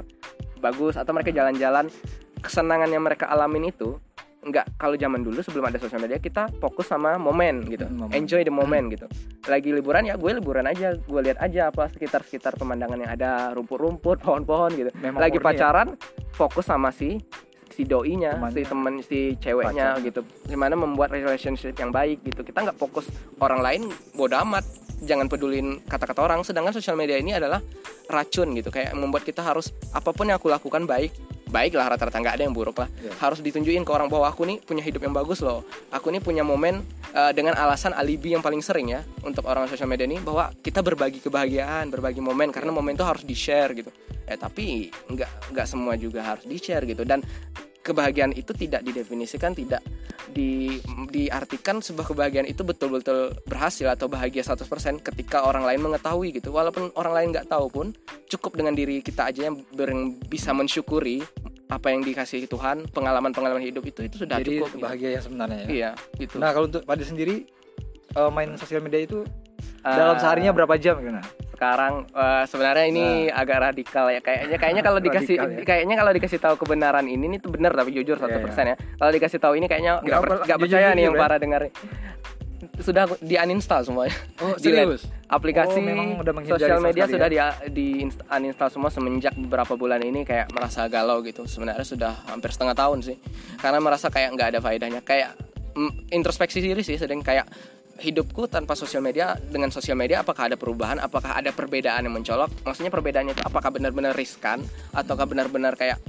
bagus 0.58 0.96
atau 0.96 1.12
mereka 1.12 1.30
jalan-jalan 1.30 1.92
kesenangan 2.38 2.88
yang 2.88 3.02
mereka 3.02 3.28
alamin 3.28 3.68
itu 3.68 4.00
nggak 4.42 4.82
kalau 4.82 4.98
zaman 4.98 5.22
dulu 5.22 5.38
sebelum 5.46 5.70
ada 5.70 5.78
sosial 5.78 6.02
media 6.02 6.18
kita 6.18 6.50
fokus 6.58 6.90
sama 6.90 7.14
momen 7.22 7.62
gitu. 7.70 7.86
Hmm, 7.86 8.10
momen. 8.10 8.14
enjoy 8.18 8.42
the 8.42 8.50
moment 8.50 8.90
gitu. 8.90 9.06
Lagi 9.46 9.70
liburan 9.70 10.10
ya 10.10 10.18
gue 10.18 10.32
liburan 10.34 10.66
aja. 10.66 10.98
Gue 10.98 11.22
lihat 11.22 11.38
aja 11.38 11.70
apa 11.70 11.94
sekitar 11.94 12.26
sekitar 12.26 12.58
pemandangan 12.58 12.98
yang 12.98 13.12
ada 13.14 13.54
rumput-rumput 13.54 14.18
pohon-pohon 14.26 14.74
gitu. 14.74 14.90
Memang 14.98 15.22
lagi 15.22 15.38
ya. 15.38 15.46
pacaran 15.46 15.94
fokus 16.34 16.66
sama 16.66 16.90
si 16.90 17.22
si 17.72 17.88
doinya 17.88 18.36
Temannya. 18.36 18.52
si 18.58 18.62
temen 18.68 18.94
si 19.06 19.20
ceweknya 19.38 19.96
Pacarnya. 19.96 20.06
gitu. 20.10 20.22
Gimana 20.50 20.74
membuat 20.74 21.14
relationship 21.14 21.78
yang 21.78 21.94
baik 21.94 22.26
gitu. 22.26 22.42
Kita 22.42 22.66
nggak 22.66 22.78
fokus 22.82 23.06
orang 23.38 23.62
lain 23.62 23.82
bodoh 24.18 24.42
amat. 24.42 24.66
Jangan 25.02 25.30
pedulin 25.30 25.82
kata-kata 25.86 26.22
orang. 26.22 26.42
Sedangkan 26.42 26.74
sosial 26.74 26.98
media 26.98 27.18
ini 27.22 27.38
adalah 27.38 27.62
racun 28.10 28.58
gitu. 28.58 28.74
Kayak 28.74 28.98
membuat 28.98 29.22
kita 29.22 29.46
harus 29.46 29.70
apa 29.94 30.10
pun 30.10 30.30
yang 30.30 30.42
aku 30.42 30.50
lakukan 30.50 30.90
baik 30.90 31.14
baik 31.52 31.76
lah 31.76 31.92
rata-rata 31.92 32.16
nggak 32.18 32.36
ada 32.40 32.44
yang 32.48 32.56
buruk 32.56 32.80
lah 32.80 32.88
Iya. 32.98 33.12
harus 33.20 33.44
ditunjukin 33.44 33.84
ke 33.84 33.92
orang 33.92 34.08
bahwa 34.08 34.32
aku 34.32 34.48
nih 34.48 34.58
punya 34.64 34.80
hidup 34.80 35.04
yang 35.04 35.12
bagus 35.12 35.44
loh. 35.44 35.68
Aku 35.92 36.08
nih 36.10 36.24
punya 36.24 36.42
momen 36.42 36.80
eh, 37.12 37.32
dengan 37.36 37.60
alasan 37.60 37.92
alibi 37.92 38.32
yang 38.32 38.40
paling 38.40 38.64
sering 38.64 38.90
ya 38.90 39.04
untuk 39.22 39.44
orang 39.46 39.68
sosial 39.68 39.86
media 39.86 40.08
ini 40.08 40.18
bahwa 40.18 40.50
kita 40.58 40.80
berbagi 40.80 41.20
kebahagiaan 41.20 41.92
berbagi 41.92 42.24
momen 42.24 42.50
karena 42.50 42.72
momen 42.72 42.96
itu 42.96 43.04
harus 43.04 43.28
di 43.28 43.36
share 43.36 43.76
gitu. 43.76 43.92
Eh 44.26 44.40
tapi 44.40 44.88
nggak 45.12 45.52
nggak 45.52 45.68
semua 45.68 46.00
juga 46.00 46.24
harus 46.24 46.48
di 46.48 46.56
share 46.56 46.88
gitu. 46.88 47.04
Dan 47.04 47.20
kebahagiaan 47.82 48.34
itu 48.34 48.54
tidak 48.54 48.86
didefinisikan 48.86 49.58
tidak 49.58 49.82
di 50.32 50.80
diartikan 51.12 51.82
sebuah 51.82 52.14
kebahagiaan 52.14 52.48
itu 52.48 52.62
betul-betul 52.64 53.36
berhasil 53.44 53.90
atau 53.90 54.08
bahagia 54.08 54.46
100% 54.46 54.64
ketika 55.02 55.44
orang 55.44 55.66
lain 55.66 55.82
mengetahui 55.82 56.38
gitu 56.38 56.54
walaupun 56.56 56.94
orang 56.96 57.14
lain 57.14 57.28
nggak 57.36 57.50
tahu 57.52 57.68
pun 57.68 57.88
cukup 58.30 58.56
dengan 58.56 58.78
diri 58.78 59.02
kita 59.04 59.28
aja 59.34 59.52
yang 59.52 59.60
bisa 60.30 60.54
mensyukuri 60.56 61.26
apa 61.72 61.88
yang 61.92 62.04
dikasih 62.04 62.48
Tuhan 62.48 62.88
pengalaman-pengalaman 62.92 63.64
hidup 63.64 63.84
itu 63.88 64.04
itu 64.08 64.24
sudah 64.24 64.40
Jadi 64.40 64.60
cukup 64.60 64.70
gitu. 64.76 64.84
bahagia 64.84 65.10
yang 65.20 65.24
sebenarnya 65.24 65.60
ya. 65.64 65.68
iya 65.72 65.90
gitu 66.20 66.36
Nah 66.36 66.52
kalau 66.52 66.68
untuk 66.68 66.84
pada 66.84 67.04
sendiri 67.04 67.48
eh, 68.12 68.32
main 68.32 68.56
sosial 68.60 68.84
media 68.84 69.04
itu 69.04 69.24
Ah, 69.82 69.98
dalam 69.98 70.18
seharinya 70.22 70.54
berapa 70.54 70.78
jam 70.78 71.02
gitu 71.02 71.10
nah? 71.10 71.26
Sekarang 71.62 72.10
eh, 72.10 72.44
sebenarnya 72.50 72.86
ini 72.90 73.06
agak 73.30 73.58
radikal 73.62 74.10
ya. 74.10 74.18
Kayaknya 74.18 74.58
kayaknya 74.58 74.82
kalau 74.82 74.98
dikasih 74.98 75.36
ya. 75.38 75.46
kayaknya 75.62 75.94
kalau 75.94 76.10
dikasih 76.10 76.40
tahu 76.42 76.56
kebenaran 76.58 77.06
ini 77.06 77.30
nih 77.30 77.40
tuh 77.40 77.54
benar 77.54 77.70
tapi 77.72 77.94
jujur 77.94 78.18
100% 78.18 78.26
Iya, 78.26 78.74
ya. 78.74 78.76
Kalau 78.98 79.12
dikasih 79.14 79.38
tahu 79.38 79.54
ini 79.56 79.70
kayaknya 79.70 80.02
nggak 80.02 80.20
per- 80.20 80.42
nggak 80.42 80.58
jujur- 80.58 80.74
percaya 80.74 80.98
nih 80.98 81.04
yang 81.06 81.14
ya. 81.14 81.22
para 81.22 81.36
dengar. 81.38 81.62
Sudah 82.78 83.06
di 83.22 83.38
uninstall 83.38 83.86
semuanya. 83.86 84.18
Oh 84.42 84.58
Delete. 84.64 85.06
aplikasi 85.28 85.78
Oh, 85.78 85.86
memang 85.86 86.08
udah 86.18 86.34
sosial 86.48 86.82
media. 86.82 87.06
sudah 87.06 87.28
di, 87.28 87.38
di 87.70 87.86
inst- 88.02 88.26
uninstall 88.28 88.70
semua 88.70 88.90
semenjak 88.90 89.38
beberapa 89.38 89.78
bulan 89.78 90.02
ini 90.02 90.26
kayak 90.26 90.50
merasa 90.50 90.86
galau 90.88 91.22
gitu. 91.22 91.46
Sebenarnya 91.46 91.86
sudah 91.86 92.26
hampir 92.26 92.50
setengah 92.50 92.74
tahun 92.74 93.06
sih. 93.06 93.18
Karena 93.56 93.78
merasa 93.78 94.10
kayak 94.10 94.34
nggak 94.34 94.50
ada 94.50 94.60
faedahnya. 94.60 95.02
Kayak 95.02 95.38
mm, 95.74 96.10
introspeksi 96.12 96.58
diri 96.58 96.82
sih 96.82 96.98
sedang 96.98 97.22
kayak 97.22 97.46
hidupku 98.02 98.50
tanpa 98.50 98.74
sosial 98.74 99.06
media 99.06 99.38
dengan 99.38 99.70
sosial 99.70 99.94
media 99.94 100.26
apakah 100.26 100.50
ada 100.50 100.58
perubahan 100.58 100.98
apakah 100.98 101.38
ada 101.38 101.54
perbedaan 101.54 102.10
yang 102.10 102.16
mencolok? 102.18 102.50
Maksudnya 102.66 102.90
perbedaannya 102.90 103.38
itu 103.38 103.44
apakah 103.46 103.70
benar-benar 103.70 104.18
riskan 104.18 104.66
ataukah 104.92 105.30
benar-benar 105.30 105.78
kayak 105.78 106.02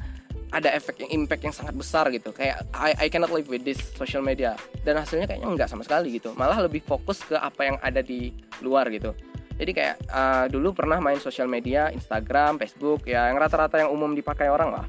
ada 0.52 0.68
efek 0.76 1.00
yang 1.00 1.24
impact 1.24 1.42
yang 1.44 1.54
sangat 1.56 1.72
besar 1.76 2.08
gitu. 2.12 2.32
Kayak 2.32 2.68
I, 2.76 2.92
I 2.96 3.06
cannot 3.08 3.32
live 3.32 3.48
with 3.48 3.64
this 3.64 3.80
social 3.96 4.20
media. 4.20 4.56
Dan 4.84 5.00
hasilnya 5.00 5.24
kayaknya 5.24 5.48
nggak 5.48 5.68
sama 5.68 5.84
sekali 5.84 6.20
gitu. 6.20 6.36
Malah 6.36 6.60
lebih 6.64 6.84
fokus 6.84 7.24
ke 7.24 7.36
apa 7.36 7.72
yang 7.72 7.76
ada 7.80 8.04
di 8.04 8.32
luar 8.60 8.92
gitu. 8.92 9.16
Jadi 9.56 9.72
kayak 9.72 9.96
uh, 10.12 10.44
dulu 10.52 10.76
pernah 10.76 11.00
main 11.00 11.20
sosial 11.20 11.48
media 11.48 11.88
Instagram 11.92 12.60
Facebook 12.60 13.08
ya 13.08 13.32
yang 13.32 13.40
rata-rata 13.40 13.80
yang 13.80 13.92
umum 13.92 14.12
dipakai 14.12 14.48
orang 14.52 14.76
lah. 14.76 14.84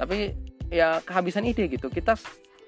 Tapi 0.00 0.32
ya 0.72 1.04
kehabisan 1.04 1.44
ide 1.44 1.68
gitu. 1.68 1.92
Kita 1.92 2.16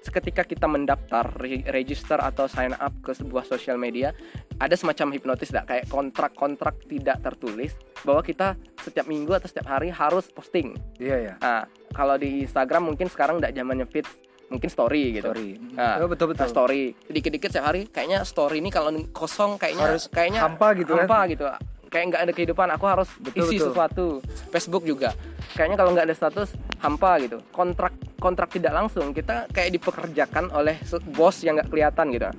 ketika 0.09 0.41
kita 0.41 0.65
mendaftar 0.65 1.27
re- 1.35 1.65
register 1.67 2.17
atau 2.17 2.45
sign 2.45 2.73
up 2.73 2.93
ke 2.99 3.11
sebuah 3.11 3.43
sosial 3.43 3.75
media 3.75 4.11
ada 4.57 4.73
semacam 4.73 5.11
hipnotis 5.11 5.49
dak 5.49 5.65
kayak 5.65 5.85
kontrak-kontrak 5.87 6.81
tidak 6.85 7.21
tertulis 7.21 7.71
bahwa 8.01 8.21
kita 8.21 8.47
setiap 8.77 9.05
minggu 9.05 9.31
atau 9.31 9.45
setiap 9.45 9.67
hari 9.69 9.87
harus 9.87 10.27
posting 10.27 10.73
Iya 10.95 11.17
ya. 11.19 11.33
Nah, 11.37 11.63
kalau 11.89 12.15
di 12.15 12.41
Instagram 12.41 12.87
mungkin 12.87 13.07
sekarang 13.07 13.37
nggak 13.37 13.53
zamannya 13.53 13.85
feed, 13.85 14.07
mungkin 14.47 14.67
story 14.67 15.13
gitu. 15.13 15.29
Sorry. 15.29 15.59
Nah, 15.73 15.99
oh, 15.99 16.07
betul 16.07 16.27
Nah, 16.27 16.33
betul. 16.33 16.47
story 16.47 16.81
dikit-dikit 17.05 17.49
setiap 17.49 17.67
hari 17.67 17.85
kayaknya 17.85 18.23
story 18.23 18.57
ini 18.57 18.69
kalau 18.69 18.89
kosong 19.09 19.55
kayaknya 19.55 19.85
Harus 19.87 20.07
kayaknya 20.07 20.41
hampa 20.41 20.73
gitu 20.73 20.93
kan. 20.93 21.03
hampa 21.03 21.19
gitu. 21.27 21.45
Kayak 21.87 22.05
nggak 22.13 22.21
ada 22.27 22.33
kehidupan, 22.35 22.67
aku 22.75 22.85
harus 22.87 23.09
Betul, 23.19 23.47
isi 23.47 23.55
betul. 23.57 23.67
sesuatu. 23.71 24.05
Facebook 24.51 24.83
juga. 24.83 25.15
Kayaknya 25.55 25.77
kalau 25.79 25.91
nggak 25.95 26.05
ada 26.11 26.15
status 26.15 26.49
hampa 26.83 27.17
gitu. 27.23 27.39
Kontrak 27.51 27.93
kontrak 28.17 28.49
tidak 28.49 28.73
langsung 28.73 29.13
kita 29.13 29.45
kayak 29.53 29.77
dipekerjakan 29.77 30.49
oleh 30.51 30.77
bos 31.13 31.41
yang 31.45 31.57
nggak 31.57 31.69
kelihatan 31.69 32.11
gitu. 32.13 32.29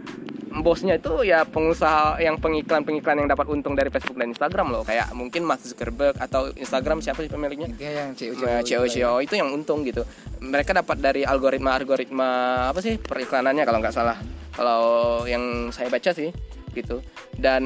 Bosnya 0.59 0.99
itu 0.99 1.23
ya 1.23 1.47
pengusaha 1.47 2.19
yang 2.19 2.35
pengiklan-pengiklan 2.41 3.23
yang 3.23 3.29
dapat 3.31 3.47
untung 3.47 3.79
dari 3.79 3.95
Facebook 3.95 4.19
dan 4.19 4.35
Instagram 4.35 4.75
loh. 4.75 4.83
Kayak 4.83 5.15
mungkin 5.15 5.47
Mark 5.47 5.63
Zuckerberg 5.63 6.19
atau 6.19 6.51
Instagram 6.57 6.99
siapa 6.99 7.23
sih 7.23 7.31
pemiliknya? 7.31 7.71
Yang 7.79 8.11
CEO 8.19 8.33
Nah, 8.43 8.61
CEO 8.67 8.85
CEO 8.91 9.15
itu 9.23 9.39
yang 9.39 9.55
untung 9.55 9.87
gitu. 9.87 10.03
Mereka 10.43 10.75
dapat 10.75 10.99
dari 10.99 11.23
algoritma 11.23 11.79
algoritma 11.79 12.31
apa 12.75 12.81
sih 12.83 12.99
periklanannya 12.99 13.63
kalau 13.63 13.79
nggak 13.79 13.95
salah. 13.95 14.19
Kalau 14.57 14.83
yang 15.31 15.71
saya 15.71 15.87
baca 15.87 16.11
sih 16.11 16.35
gitu. 16.79 17.03
Dan 17.35 17.63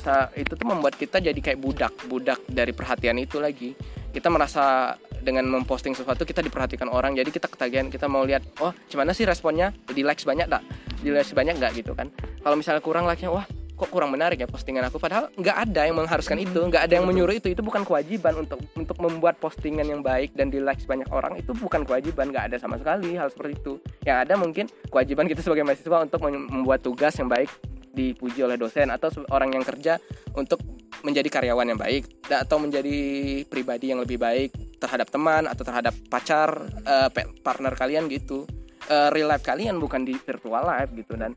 sa- 0.00 0.32
itu 0.34 0.58
tuh 0.58 0.66
membuat 0.66 0.98
kita 0.98 1.22
jadi 1.22 1.36
kayak 1.38 1.60
budak 1.62 1.92
budak 2.08 2.40
dari 2.48 2.72
perhatian 2.72 3.20
itu 3.20 3.38
lagi. 3.38 3.76
Kita 4.08 4.32
merasa 4.32 4.96
dengan 5.22 5.44
memposting 5.46 5.94
sesuatu 5.94 6.22
kita 6.22 6.40
diperhatikan 6.40 6.86
orang 6.88 7.18
jadi 7.18 7.28
kita 7.28 7.50
ketagihan 7.50 7.90
kita 7.90 8.06
mau 8.06 8.22
lihat 8.22 8.42
oh 8.62 8.70
gimana 8.86 9.10
sih 9.10 9.26
responnya 9.26 9.74
di 9.90 10.06
likes 10.06 10.22
banyak 10.22 10.46
tak 10.46 10.62
di 11.02 11.10
likes 11.10 11.34
banyak 11.34 11.58
nggak 11.58 11.72
gitu 11.82 11.92
kan 11.94 12.10
kalau 12.42 12.54
misalnya 12.54 12.82
kurang 12.82 13.04
like-nya 13.04 13.30
wah 13.30 13.46
kok 13.78 13.94
kurang 13.94 14.10
menarik 14.10 14.42
ya 14.42 14.50
postingan 14.50 14.90
aku? 14.90 14.98
Padahal 14.98 15.30
nggak 15.38 15.56
ada 15.70 15.86
yang 15.86 15.96
mengharuskan 16.02 16.42
itu 16.42 16.58
nggak 16.58 16.90
ada 16.90 16.98
yang 16.98 17.06
menyuruh 17.06 17.38
itu. 17.38 17.54
Itu 17.54 17.62
bukan 17.62 17.86
kewajiban 17.86 18.34
untuk 18.34 18.58
untuk 18.74 18.98
membuat 18.98 19.38
postingan 19.38 19.86
yang 19.86 20.02
baik 20.02 20.34
dan 20.34 20.50
di 20.50 20.58
likes 20.58 20.82
banyak 20.84 21.06
orang. 21.14 21.38
Itu 21.38 21.54
bukan 21.54 21.86
kewajiban 21.86 22.34
nggak 22.34 22.50
ada 22.52 22.56
sama 22.58 22.74
sekali 22.82 23.14
hal 23.14 23.30
seperti 23.30 23.54
itu. 23.62 23.78
Yang 24.02 24.18
ada 24.26 24.34
mungkin 24.34 24.66
kewajiban 24.90 25.30
kita 25.30 25.46
sebagai 25.46 25.62
mahasiswa 25.62 25.98
untuk 26.02 26.20
mem- 26.26 26.50
membuat 26.50 26.82
tugas 26.82 27.14
yang 27.14 27.30
baik 27.30 27.46
dipuji 27.94 28.42
oleh 28.42 28.58
dosen 28.58 28.90
atau 28.90 29.10
orang 29.30 29.54
yang 29.54 29.64
kerja 29.64 29.98
untuk 30.34 30.62
menjadi 31.02 31.30
karyawan 31.30 31.66
yang 31.74 31.78
baik 31.78 32.26
atau 32.26 32.58
menjadi 32.58 32.98
pribadi 33.46 33.94
yang 33.94 34.02
lebih 34.02 34.18
baik 34.18 34.50
terhadap 34.82 35.10
teman 35.10 35.46
atau 35.46 35.62
terhadap 35.62 35.94
pacar 36.10 36.66
eh, 36.82 37.08
partner 37.42 37.74
kalian 37.78 38.10
gitu. 38.10 38.46
Eh, 38.88 39.08
real 39.12 39.28
life 39.28 39.44
kalian 39.44 39.76
bukan 39.78 40.06
di 40.06 40.14
virtual 40.18 40.64
life 40.66 40.90
gitu. 40.94 41.14
Dan 41.14 41.34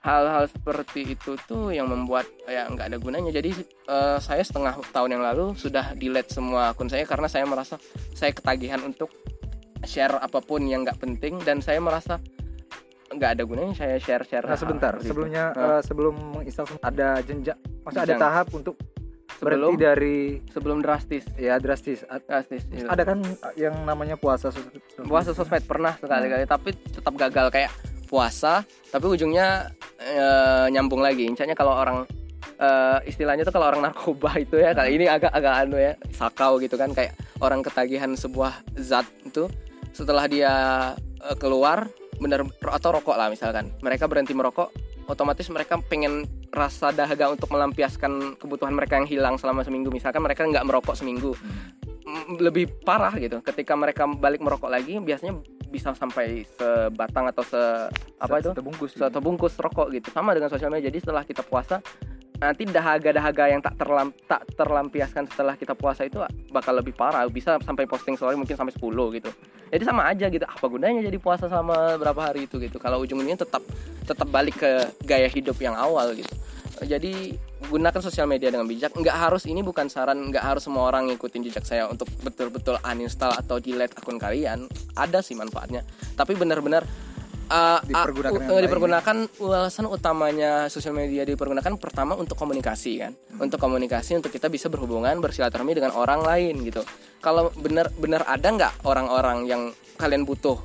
hal-hal 0.00 0.48
seperti 0.48 1.12
itu 1.12 1.36
tuh 1.44 1.68
yang 1.70 1.84
membuat 1.84 2.24
ya 2.44 2.64
nggak 2.64 2.88
ada 2.88 2.96
gunanya 2.96 3.28
jadi 3.30 3.52
eh, 3.86 4.18
saya 4.18 4.40
setengah 4.40 4.80
tahun 4.88 5.14
yang 5.14 5.22
lalu 5.22 5.52
sudah 5.54 5.92
delete 5.92 6.32
semua 6.32 6.72
akun 6.72 6.88
saya 6.88 7.04
karena 7.04 7.28
saya 7.28 7.44
merasa 7.44 7.76
saya 8.10 8.32
ketagihan 8.32 8.80
untuk 8.80 9.12
share 9.82 10.16
apa 10.16 10.40
pun 10.40 10.64
yang 10.64 10.82
nggak 10.82 10.96
penting 10.96 11.36
dan 11.40 11.60
saya 11.60 11.80
merasa 11.80 12.16
nggak 13.10 13.30
ada 13.34 13.42
gunanya 13.42 13.74
saya 13.74 13.96
share 13.96 14.24
share 14.24 14.46
Nah 14.46 14.54
sebentar, 14.54 14.92
sebelumnya 14.96 15.44
Nah. 15.50 15.76
eh, 15.76 15.80
sebelum 15.82 16.14
menginstal 16.32 16.64
ada 16.80 17.20
jenjang, 17.20 17.58
masa 17.82 18.06
ada 18.06 18.14
tahap 18.16 18.46
untuk 18.54 18.78
sebelum 19.34 19.72
berhenti 19.72 19.76
dari 19.76 20.18
sebelum 20.48 20.78
drastis 20.78 21.24
ya 21.34 21.56
drastis. 21.56 22.04
Drastis 22.06 22.62
gitu. 22.68 22.86
Ada 22.86 23.02
kan 23.02 23.18
yang 23.54 23.74
namanya 23.82 24.14
puasa. 24.14 24.48
sos- 24.48 24.68
puasa 25.00 25.32
sosmed 25.32 25.64
pernah 25.64 25.92
sekali-kali 25.94 26.44
tapi 26.46 26.70
tetap 26.72 27.12
gagal 27.18 27.48
kayak 27.50 27.72
puasa 28.10 28.66
tapi 28.90 29.06
ujungnya 29.06 29.70
eh, 30.02 30.66
nyambung 30.74 30.98
lagi. 30.98 31.30
Misalnya 31.30 31.54
kalau 31.54 31.78
orang 31.78 32.02
eh, 32.58 32.98
istilahnya 33.06 33.46
tuh 33.46 33.54
kalau 33.54 33.70
orang 33.70 33.86
narkoba 33.86 34.34
itu 34.44 34.58
ya 34.58 34.74
kali 34.74 34.98
ini 34.98 35.06
agak 35.06 35.30
agak 35.30 35.54
anu 35.62 35.78
ya 35.78 35.94
sakau 36.10 36.58
gitu 36.58 36.74
kan. 36.74 36.90
Kayak 36.90 37.14
orang 37.38 37.62
ketagihan 37.62 38.10
sebuah 38.18 38.66
zat 38.82 39.06
itu 39.22 39.46
setelah 39.94 40.26
dia 40.26 40.52
eh, 41.22 41.36
keluar 41.38 41.86
bener 42.18 42.42
atau 42.66 42.90
rokok 42.98 43.14
lah 43.14 43.30
misalkan. 43.30 43.70
Mereka 43.78 44.10
berhenti 44.10 44.34
merokok 44.34 44.74
otomatis 45.10 45.50
mereka 45.50 45.78
pengen 45.82 46.26
rasa 46.54 46.94
dahaga 46.94 47.34
untuk 47.34 47.50
melampiaskan 47.50 48.38
kebutuhan 48.38 48.74
mereka 48.74 48.98
yang 48.98 49.06
hilang 49.10 49.34
selama 49.38 49.66
seminggu. 49.66 49.90
Misalkan 49.90 50.22
mereka 50.22 50.46
nggak 50.46 50.66
merokok 50.66 50.94
seminggu. 50.98 51.34
Mm, 52.06 52.42
lebih 52.42 52.70
parah 52.82 53.14
gitu. 53.18 53.38
Ketika 53.42 53.74
mereka 53.74 54.06
balik 54.06 54.42
merokok 54.42 54.70
lagi 54.70 54.98
biasanya 54.98 55.38
bisa 55.70 55.94
sampai 55.94 56.42
sebatang 56.58 57.30
atau 57.30 57.46
se 57.46 57.62
apa 58.18 58.42
itu? 58.42 58.50
Terbungkus. 58.52 58.98
satu 58.98 59.22
bungkus 59.22 59.54
rokok 59.56 59.94
gitu. 59.94 60.10
Sama 60.10 60.34
dengan 60.34 60.50
sosial 60.50 60.68
media. 60.68 60.90
Jadi 60.90 60.98
setelah 61.00 61.22
kita 61.22 61.46
puasa 61.46 61.78
nanti 62.40 62.64
dahaga-dahaga 62.64 63.52
yang 63.52 63.60
tak 63.60 63.76
terlam 63.76 64.16
tak 64.24 64.48
terlampiaskan 64.56 65.28
setelah 65.28 65.60
kita 65.60 65.76
puasa 65.76 66.08
itu 66.08 66.18
bakal 66.50 66.74
lebih 66.74 66.92
parah. 66.92 67.22
Bisa 67.30 67.56
sampai 67.62 67.86
posting 67.86 68.18
story 68.18 68.34
mungkin 68.34 68.58
sampai 68.58 68.74
10 68.74 69.16
gitu. 69.16 69.30
Jadi 69.70 69.84
sama 69.86 70.10
aja 70.10 70.26
gitu. 70.26 70.42
Apa 70.42 70.66
gunanya 70.66 71.06
jadi 71.06 71.18
puasa 71.22 71.46
sama 71.46 71.94
berapa 71.96 72.18
hari 72.18 72.50
itu 72.50 72.58
gitu? 72.58 72.82
Kalau 72.82 73.00
ujung-ujungnya 73.06 73.46
tetap 73.46 73.62
tetap 74.02 74.26
balik 74.26 74.58
ke 74.58 74.70
gaya 75.06 75.30
hidup 75.30 75.54
yang 75.62 75.78
awal 75.78 76.10
gitu. 76.18 76.34
Jadi 76.80 77.36
gunakan 77.68 78.00
sosial 78.00 78.24
media 78.24 78.48
dengan 78.48 78.64
bijak. 78.64 78.96
Nggak 78.96 79.16
harus 79.16 79.44
ini 79.44 79.60
bukan 79.60 79.92
saran 79.92 80.32
nggak 80.32 80.40
harus 80.40 80.64
semua 80.64 80.88
orang 80.88 81.12
ngikutin 81.12 81.44
jejak 81.44 81.64
saya 81.68 81.84
untuk 81.90 82.08
betul-betul 82.24 82.80
uninstall 82.80 83.36
atau 83.36 83.60
delete 83.60 83.92
akun 84.00 84.16
kalian. 84.16 84.64
Ada 84.96 85.20
sih 85.20 85.36
manfaatnya. 85.36 85.84
Tapi 86.16 86.32
benar-benar 86.38 86.88
uh, 87.52 87.78
Dipergunakan 87.84 88.40
uh, 88.48 88.62
dipergunakan 88.64 89.16
alasan 89.44 89.86
utamanya 89.90 90.72
sosial 90.72 90.96
media 90.96 91.26
dipergunakan 91.28 91.76
pertama 91.76 92.16
untuk 92.16 92.40
komunikasi 92.40 92.92
kan? 93.04 93.12
Untuk 93.36 93.60
komunikasi 93.60 94.16
untuk 94.16 94.32
kita 94.32 94.48
bisa 94.48 94.72
berhubungan 94.72 95.20
bersilaturahmi 95.20 95.76
dengan 95.76 95.92
orang 95.92 96.24
lain 96.24 96.64
gitu. 96.64 96.80
Kalau 97.20 97.52
benar-benar 97.52 98.24
ada 98.24 98.48
nggak 98.48 98.72
orang-orang 98.88 99.44
yang 99.44 99.62
kalian 100.00 100.24
butuh 100.24 100.56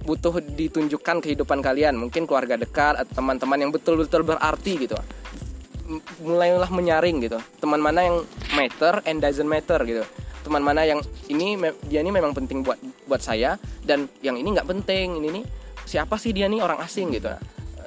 butuh 0.00 0.40
ditunjukkan 0.40 1.20
kehidupan 1.20 1.60
kalian? 1.60 1.98
Mungkin 1.98 2.24
keluarga 2.24 2.54
dekat 2.54 3.02
atau 3.02 3.12
teman-teman 3.18 3.58
yang 3.58 3.72
betul-betul 3.74 4.22
berarti 4.22 4.88
gitu 4.88 4.96
mulailah 6.22 6.70
menyaring 6.70 7.22
gitu. 7.24 7.38
Teman 7.58 7.82
mana 7.82 8.06
yang 8.06 8.16
matter 8.54 9.02
and 9.08 9.18
doesn't 9.18 9.48
matter 9.48 9.80
gitu. 9.82 10.04
Teman 10.40 10.62
mana 10.64 10.86
yang 10.86 11.02
ini 11.28 11.58
dia 11.90 12.00
ini 12.00 12.10
memang 12.14 12.32
penting 12.32 12.64
buat 12.64 12.78
buat 13.04 13.20
saya 13.20 13.60
dan 13.84 14.06
yang 14.22 14.38
ini 14.38 14.54
nggak 14.54 14.68
penting. 14.68 15.18
Ini 15.18 15.28
nih 15.40 15.44
siapa 15.84 16.16
sih 16.16 16.30
dia 16.30 16.46
nih 16.46 16.62
orang 16.62 16.78
asing 16.80 17.10
gitu. 17.12 17.28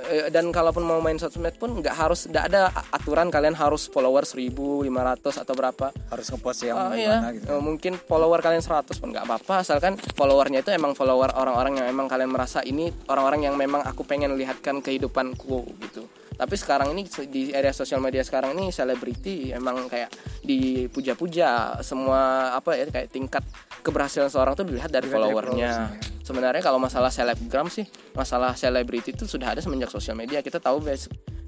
Eh, 0.04 0.28
dan 0.28 0.52
kalaupun 0.52 0.84
mau 0.84 1.00
main 1.00 1.16
sosmed 1.16 1.56
pun 1.56 1.80
nggak 1.80 1.96
harus 1.96 2.28
nggak 2.28 2.46
ada 2.52 2.68
aturan 2.92 3.32
kalian 3.32 3.56
harus 3.56 3.88
followers 3.88 4.36
1500 4.36 5.40
atau 5.40 5.54
berapa. 5.56 5.96
Harus 6.12 6.28
ngepost 6.28 6.68
yang 6.68 6.76
Oh 6.76 6.92
iya, 6.92 7.24
mana 7.24 7.32
gitu. 7.32 7.48
Eh, 7.48 7.62
mungkin 7.64 7.94
follower 7.96 8.44
kalian 8.44 8.60
100 8.60 9.00
pun 9.00 9.16
nggak 9.16 9.24
apa-apa 9.24 9.64
asalkan 9.64 9.96
followernya 9.96 10.60
itu 10.60 10.76
emang 10.76 10.92
follower 10.92 11.32
orang-orang 11.40 11.80
yang 11.80 11.88
memang 11.88 12.12
kalian 12.12 12.32
merasa 12.36 12.60
ini 12.68 12.92
orang-orang 13.08 13.48
yang 13.48 13.56
memang 13.56 13.80
aku 13.88 14.04
pengen 14.04 14.36
lihatkan 14.36 14.84
kehidupanku 14.84 15.72
gitu. 15.88 16.03
Tapi 16.44 16.60
sekarang 16.60 16.92
ini 16.92 17.08
di 17.32 17.56
area 17.56 17.72
sosial 17.72 18.04
media 18.04 18.20
sekarang 18.20 18.60
ini 18.60 18.68
selebriti 18.68 19.56
emang 19.56 19.88
kayak 19.88 20.12
dipuja-puja 20.44 21.80
semua 21.80 22.52
apa 22.52 22.76
ya 22.76 22.84
kayak 22.92 23.08
tingkat 23.16 23.48
keberhasilan 23.80 24.28
seorang 24.28 24.52
tuh 24.52 24.68
dilihat 24.68 24.92
dari 24.92 25.08
Dilihat 25.08 25.24
followernya. 25.24 25.72
Sebenarnya 26.20 26.60
kalau 26.60 26.84
masalah 26.84 27.08
selebgram 27.08 27.72
sih, 27.72 27.88
masalah 28.12 28.60
selebriti 28.60 29.16
itu 29.16 29.24
sudah 29.24 29.56
ada 29.56 29.64
semenjak 29.64 29.88
sosial 29.88 30.20
media. 30.20 30.44
Kita 30.44 30.60
tahu 30.60 30.84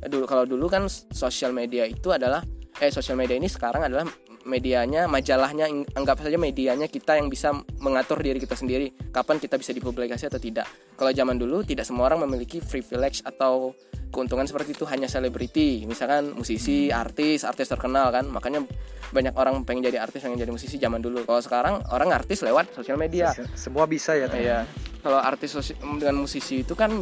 dulu 0.07 0.23
kalau 0.23 0.47
dulu 0.47 0.71
kan 0.71 0.87
sosial 1.11 1.51
media 1.51 1.83
itu 1.83 2.15
adalah 2.15 2.39
eh 2.79 2.87
sosial 2.87 3.19
media 3.19 3.35
ini 3.35 3.51
sekarang 3.51 3.83
adalah 3.83 4.07
medianya, 4.45 5.09
majalahnya, 5.09 5.65
anggap 5.93 6.21
saja 6.21 6.37
medianya 6.37 6.85
kita 6.85 7.17
yang 7.17 7.27
bisa 7.27 7.51
mengatur 7.81 8.21
diri 8.21 8.37
kita 8.37 8.53
sendiri 8.53 8.93
kapan 9.09 9.41
kita 9.41 9.57
bisa 9.57 9.73
dipublikasi 9.73 10.29
atau 10.29 10.37
tidak. 10.37 10.69
Kalau 10.93 11.09
zaman 11.09 11.35
dulu 11.35 11.65
tidak 11.65 11.83
semua 11.83 12.07
orang 12.07 12.23
memiliki 12.29 12.61
privilege 12.61 13.25
atau 13.25 13.73
keuntungan 14.13 14.47
seperti 14.47 14.71
itu 14.71 14.87
hanya 14.87 15.11
selebriti, 15.11 15.83
misalkan 15.83 16.31
musisi, 16.31 16.87
artis, 16.87 17.43
artis 17.43 17.67
terkenal 17.67 18.13
kan, 18.15 18.23
makanya 18.31 18.63
banyak 19.11 19.35
orang 19.35 19.67
pengen 19.67 19.91
jadi 19.91 19.99
artis, 19.99 20.23
pengen 20.23 20.39
jadi 20.39 20.55
musisi 20.55 20.79
zaman 20.79 21.03
dulu. 21.03 21.27
Kalau 21.27 21.41
sekarang 21.43 21.83
orang 21.91 22.15
artis 22.15 22.39
lewat 22.39 22.71
sosial 22.71 22.95
media. 22.95 23.35
Se- 23.35 23.67
Semua 23.67 23.83
bisa 23.89 24.15
ya. 24.15 24.31
Iya. 24.31 24.63
Kalau 25.03 25.19
artis 25.19 25.51
dengan 25.83 26.15
musisi 26.15 26.63
itu 26.63 26.73
kan 26.79 26.95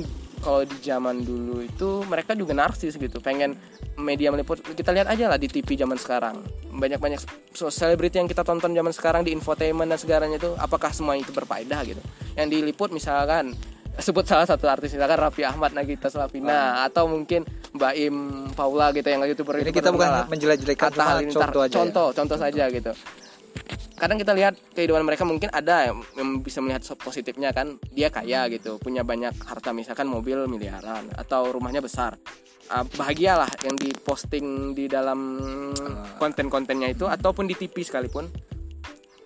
kalau 0.44 0.68
di 0.68 0.76
zaman 0.84 1.24
dulu 1.24 1.64
itu 1.64 2.04
mereka 2.06 2.36
juga 2.36 2.52
narsis 2.52 3.00
gitu, 3.00 3.24
pengen 3.24 3.56
media 3.96 4.28
meliput. 4.30 4.60
Kita 4.60 4.92
lihat 4.92 5.08
aja 5.08 5.32
lah 5.32 5.40
di 5.40 5.48
TV 5.48 5.80
zaman 5.80 5.96
sekarang. 5.96 6.44
Banyak-banyak 6.70 7.24
so- 7.56 7.72
selebriti 7.72 8.20
yang 8.20 8.28
kita 8.28 8.44
tonton 8.44 8.76
zaman 8.76 8.92
sekarang 8.92 9.24
di 9.24 9.32
infotainment 9.32 9.88
dan 9.88 9.96
segalanya 9.96 10.38
itu 10.38 10.52
apakah 10.60 10.92
semua 10.92 11.16
itu 11.16 11.32
berfaedah 11.32 11.80
gitu. 11.88 12.04
Yang 12.36 12.48
diliput 12.60 12.92
misalkan 12.92 13.56
sebut 14.06 14.26
salah 14.28 14.44
satu 14.44 14.68
artis 14.68 14.92
misalkan 14.92 15.16
Raffi 15.16 15.48
Ahmad, 15.48 15.72
Nagita 15.72 16.12
Slavina 16.12 16.84
atau 16.84 17.08
mungkin 17.08 17.46
Mbak 17.74 17.94
Im 18.06 18.18
Paula 18.54 18.94
gitu 18.94 19.08
yang 19.10 19.22
youtuber 19.26 19.58
Ini 19.58 19.70
YouTuber 19.70 19.78
kita 19.82 19.90
bukan 19.90 20.10
menjelek-jelekan 20.30 20.90
cuma 20.94 21.06
Halilintar. 21.18 21.50
contoh 21.50 21.62
aja. 21.62 21.70
ya. 21.70 21.78
contoh 21.78 22.08
contoh 22.14 22.38
saja 22.38 22.64
gitu 22.70 22.92
kadang 24.03 24.19
kita 24.19 24.36
lihat 24.36 24.60
kehidupan 24.75 25.07
mereka 25.07 25.24
mungkin 25.24 25.48
ada 25.48 25.88
yang, 25.88 26.03
yang 26.19 26.43
bisa 26.43 26.60
melihat 26.60 26.83
positifnya 27.00 27.55
kan 27.55 27.79
dia 27.88 28.12
kaya 28.12 28.51
gitu 28.51 28.75
punya 28.75 29.00
banyak 29.00 29.31
harta 29.48 29.72
misalkan 29.72 30.12
mobil 30.12 30.43
miliaran 30.51 31.07
atau 31.15 31.48
rumahnya 31.55 31.79
besar. 31.79 32.19
Ah, 32.67 32.83
bahagialah 32.83 33.48
yang 33.63 33.79
diposting 33.79 34.75
di 34.75 34.91
dalam 34.91 35.39
konten-kontennya 36.19 36.91
itu 36.91 37.07
ataupun 37.07 37.48
di 37.48 37.55
TV 37.55 37.79
sekalipun. 37.79 38.27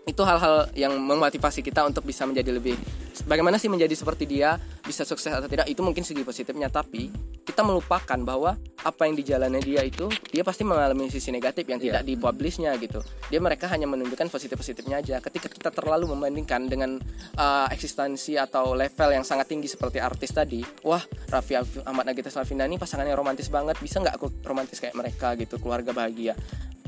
Itu 0.06 0.22
hal-hal 0.24 0.70
yang 0.78 0.94
memotivasi 0.94 1.66
kita 1.66 1.82
untuk 1.82 2.06
bisa 2.06 2.30
menjadi 2.30 2.54
lebih 2.54 2.78
bagaimana 3.26 3.58
sih 3.58 3.68
menjadi 3.68 3.98
seperti 3.98 4.30
dia 4.30 4.62
bisa 4.86 5.04
sukses 5.04 5.34
atau 5.34 5.50
tidak 5.50 5.66
itu 5.66 5.82
mungkin 5.82 6.06
segi 6.06 6.22
positifnya. 6.22 6.70
Tapi 6.70 7.10
kita 7.58 7.66
melupakan 7.66 8.22
bahwa 8.22 8.54
apa 8.86 9.10
yang 9.10 9.18
dijalani 9.18 9.58
dia 9.66 9.82
itu 9.82 10.06
dia 10.30 10.46
pasti 10.46 10.62
mengalami 10.62 11.10
sisi 11.10 11.34
negatif 11.34 11.66
yang 11.66 11.82
tidak 11.82 12.06
dipublishnya 12.06 12.70
gitu. 12.78 13.02
Dia 13.34 13.42
mereka 13.42 13.66
hanya 13.74 13.90
menunjukkan 13.90 14.30
positif-positifnya 14.30 15.02
aja. 15.02 15.18
Ketika 15.18 15.50
kita 15.50 15.74
terlalu 15.74 16.06
membandingkan 16.14 16.70
dengan 16.70 17.02
uh, 17.34 17.66
eksistensi 17.74 18.38
atau 18.38 18.78
level 18.78 19.10
yang 19.10 19.26
sangat 19.26 19.50
tinggi 19.50 19.66
seperti 19.66 19.98
artis 19.98 20.38
tadi 20.38 20.62
wah 20.86 21.02
Raffi 21.34 21.58
Ahmad 21.58 22.06
Nagita 22.06 22.30
Slavina 22.30 22.70
ini 22.70 22.78
pasangannya 22.78 23.18
romantis 23.18 23.50
banget. 23.50 23.82
Bisa 23.82 24.06
nggak 24.06 24.22
aku 24.22 24.30
romantis 24.46 24.78
kayak 24.78 24.94
mereka 24.94 25.34
gitu 25.34 25.58
keluarga 25.58 25.98
bahagia 25.98 26.38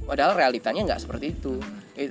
Padahal 0.10 0.34
realitanya 0.34 0.82
nggak 0.90 1.06
seperti 1.06 1.38
itu. 1.38 1.62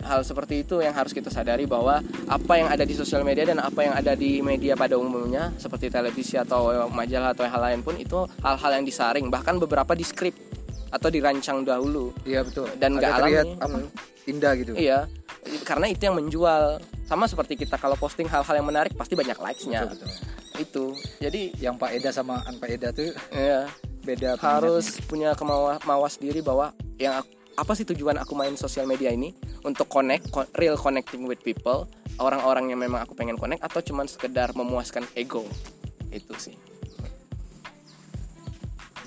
Hal 0.07 0.23
seperti 0.23 0.63
itu 0.63 0.79
yang 0.79 0.95
harus 0.95 1.11
kita 1.11 1.35
sadari 1.35 1.67
bahwa 1.67 1.99
apa 2.31 2.53
yang 2.55 2.71
ada 2.71 2.87
di 2.87 2.95
sosial 2.95 3.27
media 3.27 3.43
dan 3.43 3.59
apa 3.59 3.83
yang 3.83 3.95
ada 3.99 4.15
di 4.15 4.39
media 4.39 4.79
pada 4.79 4.95
umumnya 4.95 5.51
seperti 5.59 5.91
televisi 5.91 6.39
atau 6.39 6.87
majalah 6.87 7.35
atau 7.35 7.43
hal 7.43 7.59
lain 7.59 7.81
pun 7.83 7.99
itu 7.99 8.23
hal-hal 8.39 8.71
yang 8.79 8.85
disaring 8.87 9.27
bahkan 9.27 9.59
beberapa 9.59 9.99
di 9.99 10.07
skrip 10.07 10.37
atau 10.95 11.09
dirancang 11.11 11.67
dahulu. 11.67 12.15
Iya 12.23 12.47
betul. 12.47 12.71
Dan 12.79 13.03
nggak 13.03 13.13
alami. 13.19 13.59
apa? 13.59 13.77
Hmm. 13.83 13.91
Indah 14.29 14.53
gitu. 14.61 14.77
Iya, 14.77 15.09
karena 15.65 15.89
itu 15.89 16.05
yang 16.05 16.17
menjual. 16.21 16.79
Sama 17.09 17.25
seperti 17.25 17.57
kita 17.57 17.81
kalau 17.81 17.97
posting 17.97 18.29
hal-hal 18.29 18.55
yang 18.61 18.69
menarik 18.69 18.93
pasti 18.93 19.17
banyak 19.17 19.41
likes-nya. 19.41 19.89
Betul, 19.89 20.05
betul. 20.05 20.11
Itu. 20.61 20.85
Jadi 21.17 21.57
Yang 21.57 21.75
Pak 21.81 21.91
Eda 21.97 22.11
sama 22.13 22.45
An 22.45 22.61
Pak 22.61 22.69
Eda 22.69 22.93
tuh 22.93 23.09
ya 23.33 23.65
beda 24.05 24.37
harus 24.37 25.01
punya 25.05 25.33
kemauan 25.33 25.81
mawas 25.85 26.21
diri 26.21 26.45
bahwa 26.45 26.73
yang 27.01 27.17
aku- 27.21 27.38
apa 27.59 27.75
sih 27.75 27.83
tujuan 27.83 28.15
aku 28.23 28.39
main 28.39 28.55
sosial 28.55 28.87
media 28.87 29.11
ini 29.11 29.35
untuk 29.67 29.91
connect 29.91 30.31
co- 30.31 30.47
real 30.55 30.79
connecting 30.79 31.27
with 31.27 31.43
people 31.43 31.91
orang-orang 32.23 32.71
yang 32.71 32.79
memang 32.79 33.03
aku 33.03 33.19
pengen 33.19 33.35
connect 33.35 33.67
atau 33.67 33.83
cuman 33.83 34.07
sekedar 34.07 34.55
memuaskan 34.55 35.03
ego 35.19 35.43
itu 36.15 36.35
sih 36.39 36.55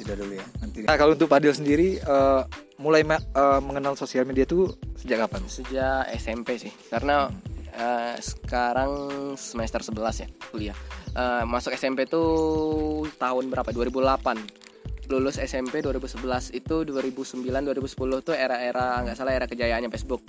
Tidak 0.01 0.17
dulu 0.17 0.33
ya. 0.33 0.41
Nanti. 0.57 0.81
Nah, 0.81 0.97
kalau 0.97 1.13
untuk 1.13 1.29
Padil 1.29 1.53
sendiri 1.53 2.01
eh, 2.01 2.41
mulai 2.81 3.05
eh, 3.05 3.59
mengenal 3.61 3.93
sosial 3.93 4.25
media 4.25 4.49
tuh 4.49 4.73
sejak 4.97 5.29
kapan? 5.29 5.45
sejak 5.45 6.09
SMP 6.17 6.57
sih 6.57 6.73
karena 6.89 7.29
eh, 7.69 8.17
sekarang 8.17 8.89
semester 9.37 9.85
11 9.85 10.25
ya 10.25 10.27
kuliah 10.49 10.77
Eh, 11.11 11.43
masuk 11.43 11.75
SMP 11.75 12.07
tuh 12.07 13.03
tahun 13.19 13.51
berapa 13.51 13.67
2008 13.67 14.70
lulus 15.09 15.37
SMP 15.37 15.81
2011 15.81 16.21
itu 16.53 16.75
2009 16.83 17.41
2010 17.41 17.87
tuh 18.21 18.33
era-era 18.33 19.01
nggak 19.01 19.15
salah 19.15 19.33
era 19.33 19.45
kejayaannya 19.45 19.89
Facebook. 19.89 20.21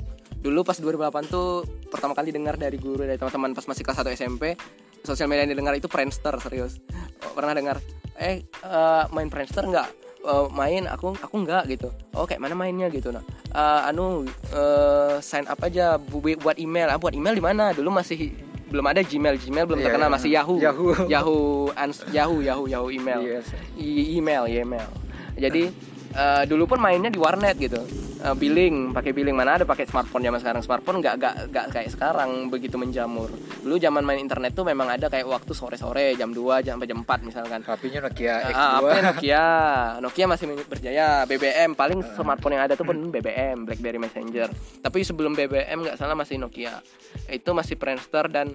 Dulu 0.43 0.63
pas 0.63 0.75
2008 0.75 1.29
tuh 1.29 1.63
pertama 1.87 2.13
kali 2.13 2.31
dengar 2.31 2.57
dari 2.57 2.75
guru 2.77 3.03
dari 3.03 3.15
teman-teman 3.15 3.53
pas 3.53 3.67
masih 3.67 3.83
kelas 3.83 4.03
1 4.03 4.11
SMP 4.13 4.57
sosial 5.03 5.27
media 5.27 5.47
yang 5.47 5.55
didengar 5.55 5.75
itu 5.75 5.87
Friendster 5.87 6.35
serius. 6.39 6.79
Pernah 7.33 7.55
dengar 7.55 7.77
eh 8.17 8.43
eh, 8.43 9.05
main 9.11 9.29
Friendster 9.29 9.63
nggak? 9.63 9.89
Eh, 10.23 10.47
main. 10.51 10.87
Aku 10.87 11.15
aku 11.15 11.35
nggak 11.43 11.67
gitu. 11.71 11.91
Oh 12.15 12.27
kayak 12.27 12.43
mana 12.43 12.55
mainnya? 12.55 12.91
gitu. 12.91 13.11
Nah 13.11 13.23
Eh, 13.53 13.81
anu 13.87 14.25
eh, 14.51 15.17
sign 15.21 15.45
up 15.45 15.61
aja 15.61 16.01
bu- 16.01 16.41
buat 16.41 16.57
email. 16.57 16.89
Ah 16.89 16.97
buat 16.97 17.13
email 17.13 17.37
di 17.37 17.45
mana? 17.45 17.71
Dulu 17.71 17.93
masih 17.93 18.33
belum 18.73 18.87
ada 18.89 19.01
Gmail 19.05 19.37
Gmail 19.37 19.65
belum 19.69 19.79
Iya, 19.79 19.87
terkenal 19.87 20.09
iya. 20.09 20.15
masih 20.17 20.31
Yahoo 20.33 20.57
Yahoo. 20.59 20.91
Yahoo 21.07 21.41
ans- 21.77 22.05
Yahoo 22.09 22.41
Yahoo 22.41 22.65
Yahoo 22.67 22.89
email 22.89 23.21
Yes. 23.21 23.47
I- 23.77 24.17
email 24.17 24.49
ya 24.49 24.65
email 24.65 24.89
jadi 25.35 25.69
eh, 26.13 26.45
dulu 26.47 26.65
pun 26.69 26.79
mainnya 26.79 27.09
di 27.09 27.19
warnet 27.19 27.57
gitu. 27.59 27.81
Eh, 28.23 28.37
billing 28.39 28.95
pakai 28.95 29.11
billing. 29.11 29.35
Mana 29.35 29.59
ada 29.59 29.67
pakai 29.67 29.83
smartphone 29.83 30.23
zaman 30.23 30.39
sekarang. 30.39 30.63
Smartphone 30.63 31.03
nggak 31.03 31.15
nggak 31.19 31.35
nggak 31.51 31.67
kayak 31.75 31.91
sekarang 31.91 32.47
begitu 32.55 32.79
menjamur. 32.79 33.27
Dulu 33.67 33.75
zaman 33.83 34.07
main 34.07 34.23
internet 34.23 34.55
tuh 34.55 34.63
memang 34.63 34.87
ada 34.95 35.11
kayak 35.11 35.27
waktu 35.27 35.51
sore 35.51 35.75
sore 35.75 36.15
jam 36.15 36.31
2 36.31 36.63
jam 36.63 36.79
sampai 36.79 36.87
jam 36.87 37.03
4 37.03 37.27
misalkan. 37.27 37.61
HP-nya 37.67 37.99
Nokia 38.07 38.35
X2. 38.47 38.55
Ah, 38.55 38.73
apa 38.79 38.89
Nokia. 39.11 39.47
Nokia 39.99 40.27
masih 40.31 40.47
berjaya. 40.71 41.27
BBM 41.27 41.75
paling 41.75 41.99
smartphone 42.15 42.55
yang 42.55 42.65
ada 42.71 42.79
tuh 42.79 42.87
pun 42.87 42.95
BBM 43.11 43.67
BlackBerry 43.67 43.99
Messenger. 43.99 44.49
Tapi 44.79 44.99
sebelum 45.03 45.35
BBM 45.35 45.83
nggak 45.83 45.99
salah 45.99 46.15
masih 46.15 46.39
Nokia. 46.39 46.79
Itu 47.27 47.59
masih 47.59 47.75
Friendster 47.75 48.31
dan 48.31 48.55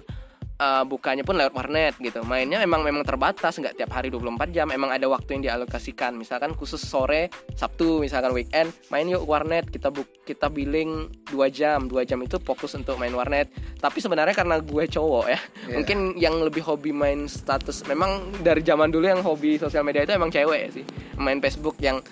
eh, 0.58 0.84
bukanya 0.84 1.22
pun 1.22 1.38
lewat 1.38 1.54
warnet 1.54 1.94
gitu. 1.98 2.20
Mainnya 2.26 2.58
memang 2.58 2.82
memang 2.82 3.06
terbatas 3.06 3.56
nggak 3.56 3.78
tiap 3.78 3.90
hari 3.94 4.10
24 4.10 4.50
jam. 4.50 4.68
Emang 4.68 4.90
ada 4.90 5.06
waktu 5.06 5.38
yang 5.38 5.42
dialokasikan. 5.46 6.18
Misalkan 6.18 6.52
khusus 6.52 6.82
sore 6.82 7.30
Sabtu 7.54 8.02
misalkan 8.02 8.34
weekend 8.34 8.74
main 8.90 9.06
yuk 9.06 9.22
warnet. 9.24 9.70
Kita 9.70 9.88
buk 9.88 10.06
kita 10.26 10.50
billing 10.50 11.08
2 11.30 11.48
jam. 11.48 11.86
2 11.86 12.02
jam 12.04 12.18
itu 12.20 12.36
fokus 12.42 12.74
untuk 12.74 12.98
main 12.98 13.14
warnet. 13.14 13.48
Tapi 13.78 13.98
sebenarnya 14.02 14.34
karena 14.34 14.58
gue 14.58 14.84
cowok 14.90 15.26
ya 15.26 15.40
Iya. 15.68 15.76
mungkin 15.78 15.98
yang 16.18 16.34
lebih 16.42 16.64
hobi 16.64 16.90
main 16.90 17.30
status 17.30 17.86
memang 17.86 18.42
dari 18.42 18.64
zaman 18.64 18.90
dulu 18.90 19.06
yang 19.06 19.22
hobi 19.22 19.54
sosial 19.60 19.84
media 19.86 20.02
itu 20.02 20.12
emang 20.12 20.32
cewek 20.32 20.74
sih. 20.74 20.84
Main 21.14 21.38
Facebook 21.38 21.78
yang 21.78 22.02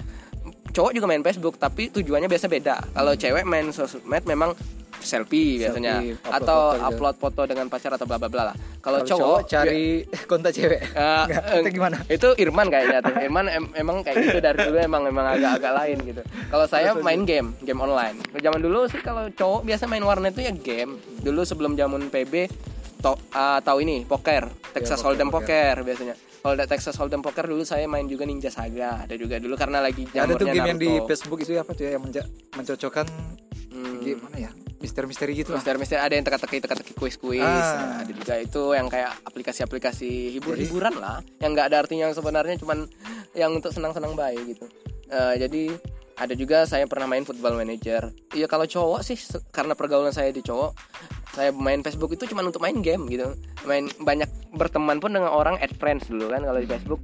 cowok 0.71 0.93
juga 0.93 1.07
main 1.09 1.25
Facebook 1.25 1.57
tapi 1.57 1.88
tujuannya 1.88 2.29
biasa 2.29 2.47
beda. 2.47 2.76
Kalau 2.93 3.12
cewek 3.17 3.49
main 3.49 3.73
sosmed 3.73 4.23
memang 4.29 4.53
selfie 4.99 5.59
biasanya 5.59 5.95
Selfie, 5.99 6.15
upload 6.17 6.37
atau 6.37 6.59
foto 6.59 6.75
gitu. 6.75 6.87
upload 6.88 7.17
foto 7.17 7.43
dengan 7.45 7.67
pacar 7.67 7.91
atau 7.93 8.05
bla 8.05 8.17
bla 8.17 8.26
bla 8.26 8.43
lah 8.45 8.57
kalau 8.79 9.03
Kalau 9.03 9.11
cowok, 9.11 9.38
cari 9.47 9.85
kontak 10.25 10.53
cewek. 10.53 10.79
Eh, 10.79 11.25
Nggak, 11.26 11.43
eh, 11.45 11.59
itu 11.59 11.71
gimana? 11.73 11.97
Itu 12.07 12.29
Irman 12.37 12.67
kayaknya 12.69 13.03
tuh. 13.03 13.15
Irman 13.19 13.47
em- 13.49 13.75
emang 13.75 13.97
kayak 14.00 14.17
gitu 14.23 14.38
dari 14.38 14.59
dulu 14.61 14.79
emang 14.79 15.03
emang 15.05 15.26
agak-agak 15.29 15.73
lain 15.75 15.99
gitu. 16.07 16.23
Kalau 16.47 16.67
saya 16.67 16.95
main 16.97 17.23
game, 17.23 17.59
game 17.61 17.76
online. 17.76 18.23
Zaman 18.33 18.61
dulu 18.61 18.87
sih 18.87 19.00
kalau 19.00 19.26
cowok 19.29 19.61
biasa 19.65 19.85
main 19.85 20.00
warnet 20.00 20.33
itu 20.33 20.43
ya 20.43 20.55
game. 20.55 20.93
Dulu 21.19 21.43
sebelum 21.43 21.75
zaman 21.75 22.07
PB 22.07 22.47
to, 22.97 23.19
ah, 23.33 23.59
tahu 23.59 23.83
ini 23.83 24.03
poker, 24.03 24.47
Texas 24.71 24.97
poker, 24.97 25.19
Hold'em 25.19 25.29
poker. 25.29 25.43
poker. 25.75 25.76
biasanya. 25.83 26.15
Kalau 26.15 26.55
ada 26.55 26.67
Texas 26.67 26.95
Hold'em 26.95 27.19
poker 27.21 27.43
dulu 27.45 27.62
saya 27.62 27.85
main 27.85 28.07
juga 28.07 28.23
Ninja 28.23 28.49
Saga. 28.49 29.03
Ada 29.03 29.19
juga 29.19 29.37
dulu 29.37 29.59
karena 29.59 29.83
lagi 29.83 30.07
ada 30.07 30.31
tuh 30.31 30.47
jamurnya 30.47 30.55
game 30.55 30.69
yang 30.69 30.79
di 30.79 30.91
Naruto. 30.93 31.09
Facebook 31.09 31.38
itu 31.43 31.59
apa 31.59 31.75
tuh 31.75 31.83
ya 31.83 31.99
yang 31.99 32.03
menja- 32.03 32.29
mencocokkan 32.55 33.07
Hmm. 33.69 33.99
gimana 33.99 34.38
ya? 34.38 34.50
Misteri-misteri 34.87 35.33
gitu 35.35 35.50
lah. 35.50 35.59
Mister-mister 35.59 35.99
ada 35.99 36.14
yang 36.14 36.23
teka-teki 36.23 36.62
teka-teki 36.62 36.93
kuis-kuis. 36.95 37.43
Ah. 37.43 37.75
Nah, 37.76 37.97
ada 38.07 38.12
juga 38.14 38.35
itu 38.38 38.62
yang 38.73 38.87
kayak 38.87 39.19
aplikasi-aplikasi 39.26 40.30
hibur-hiburan 40.39 40.95
lah, 40.97 41.19
yang 41.43 41.52
nggak 41.52 41.75
ada 41.75 41.82
artinya 41.82 42.06
yang 42.06 42.15
sebenarnya 42.15 42.54
cuman 42.63 42.87
yang 43.34 43.50
untuk 43.50 43.75
senang-senang 43.75 44.15
baik 44.15 44.56
gitu. 44.56 44.71
Eh, 45.11 45.34
jadi 45.43 45.63
ada 46.17 46.32
juga 46.32 46.65
saya 46.65 46.89
pernah 46.89 47.04
main 47.04 47.26
Football 47.28 47.61
Manager. 47.61 48.08
Iya 48.32 48.47
kalau 48.49 48.65
cowok 48.65 49.04
sih 49.04 49.19
karena 49.52 49.76
pergaulan 49.76 50.15
saya 50.15 50.32
di 50.32 50.41
cowok, 50.41 50.73
saya 51.37 51.52
main 51.52 51.84
Facebook 51.84 52.17
itu 52.17 52.25
cuma 52.30 52.41
untuk 52.41 52.65
main 52.65 52.80
game 52.80 53.04
gitu. 53.13 53.37
Main 53.69 53.93
banyak 54.00 54.30
berteman 54.56 54.97
pun 54.97 55.13
dengan 55.13 55.28
orang 55.28 55.61
add 55.61 55.76
friends 55.76 56.08
dulu 56.08 56.32
kan 56.32 56.41
kalau 56.41 56.56
di 56.56 56.69
Facebook 56.71 57.02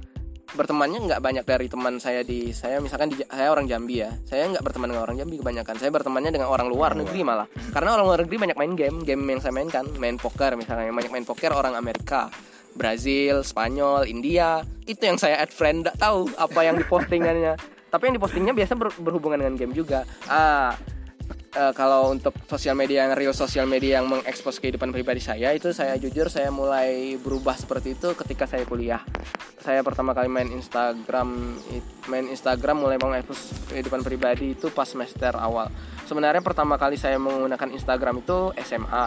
bertemannya 0.53 0.99
nggak 1.09 1.21
banyak 1.21 1.45
dari 1.45 1.67
teman 1.67 1.97
saya 1.97 2.21
di 2.21 2.53
saya 2.53 2.77
misalkan 2.77 3.09
di 3.13 3.21
saya 3.25 3.49
orang 3.49 3.65
Jambi 3.65 4.05
ya. 4.05 4.13
Saya 4.25 4.49
nggak 4.53 4.63
berteman 4.63 4.93
dengan 4.93 5.03
orang 5.03 5.17
Jambi 5.19 5.35
kebanyakan. 5.41 5.75
Saya 5.81 5.89
bertemannya 5.89 6.31
dengan 6.33 6.49
orang 6.49 6.67
luar 6.69 6.93
negeri 6.93 7.21
malah. 7.25 7.49
Karena 7.73 7.97
orang 7.97 8.05
luar 8.05 8.19
negeri 8.25 8.37
banyak 8.49 8.57
main 8.57 8.73
game 8.77 8.97
game 9.01 9.23
yang 9.25 9.41
saya 9.41 9.53
mainkan. 9.53 9.85
Main 9.97 10.21
poker 10.21 10.53
misalnya 10.55 10.93
banyak 10.93 11.11
main 11.11 11.25
poker 11.25 11.51
orang 11.51 11.73
Amerika. 11.73 12.29
Brazil 12.73 13.45
Spanyol 13.45 14.09
India. 14.09 14.65
Itu 14.85 15.05
yang 15.05 15.17
saya 15.21 15.41
add 15.41 15.53
friend 15.53 15.85
nggak 15.85 15.97
tahu 15.97 16.29
apa 16.37 16.59
yang 16.65 16.77
dipostingannya. 16.77 17.57
Tapi 17.93 18.09
yang 18.09 18.15
dipostingnya 18.17 18.53
biasa 18.57 18.73
ber- 18.73 18.97
berhubungan 18.97 19.37
dengan 19.37 19.53
game 19.53 19.73
juga. 19.77 20.01
Ah 20.25 20.73
eh, 21.55 21.73
kalau 21.77 22.11
untuk 22.11 22.33
sosial 22.49 22.73
media 22.73 23.05
yang 23.07 23.13
real 23.15 23.31
sosial 23.31 23.69
media 23.69 24.01
yang 24.01 24.09
mengekspos 24.09 24.57
kehidupan 24.57 24.89
pribadi 24.89 25.21
saya 25.21 25.53
itu 25.53 25.69
saya 25.71 25.95
jujur 26.01 26.27
saya 26.27 26.49
mulai 26.49 27.15
berubah 27.21 27.55
seperti 27.55 27.95
itu 27.95 28.11
ketika 28.17 28.49
saya 28.49 28.65
kuliah. 28.65 29.01
Saya 29.63 29.79
pertama 29.79 30.11
kali 30.11 30.27
main 30.27 30.51
Instagram 30.51 31.55
main 32.11 32.25
Instagram 32.27 32.83
mulai 32.83 32.99
mengekspos 32.99 33.71
kehidupan 33.71 34.03
pribadi 34.03 34.57
itu 34.57 34.73
pas 34.73 34.89
semester 34.89 35.37
awal. 35.39 35.71
Sebenarnya 36.03 36.43
pertama 36.43 36.75
kali 36.75 36.99
saya 36.99 37.15
menggunakan 37.15 37.71
Instagram 37.71 38.25
itu 38.25 38.51
SMA 38.59 39.05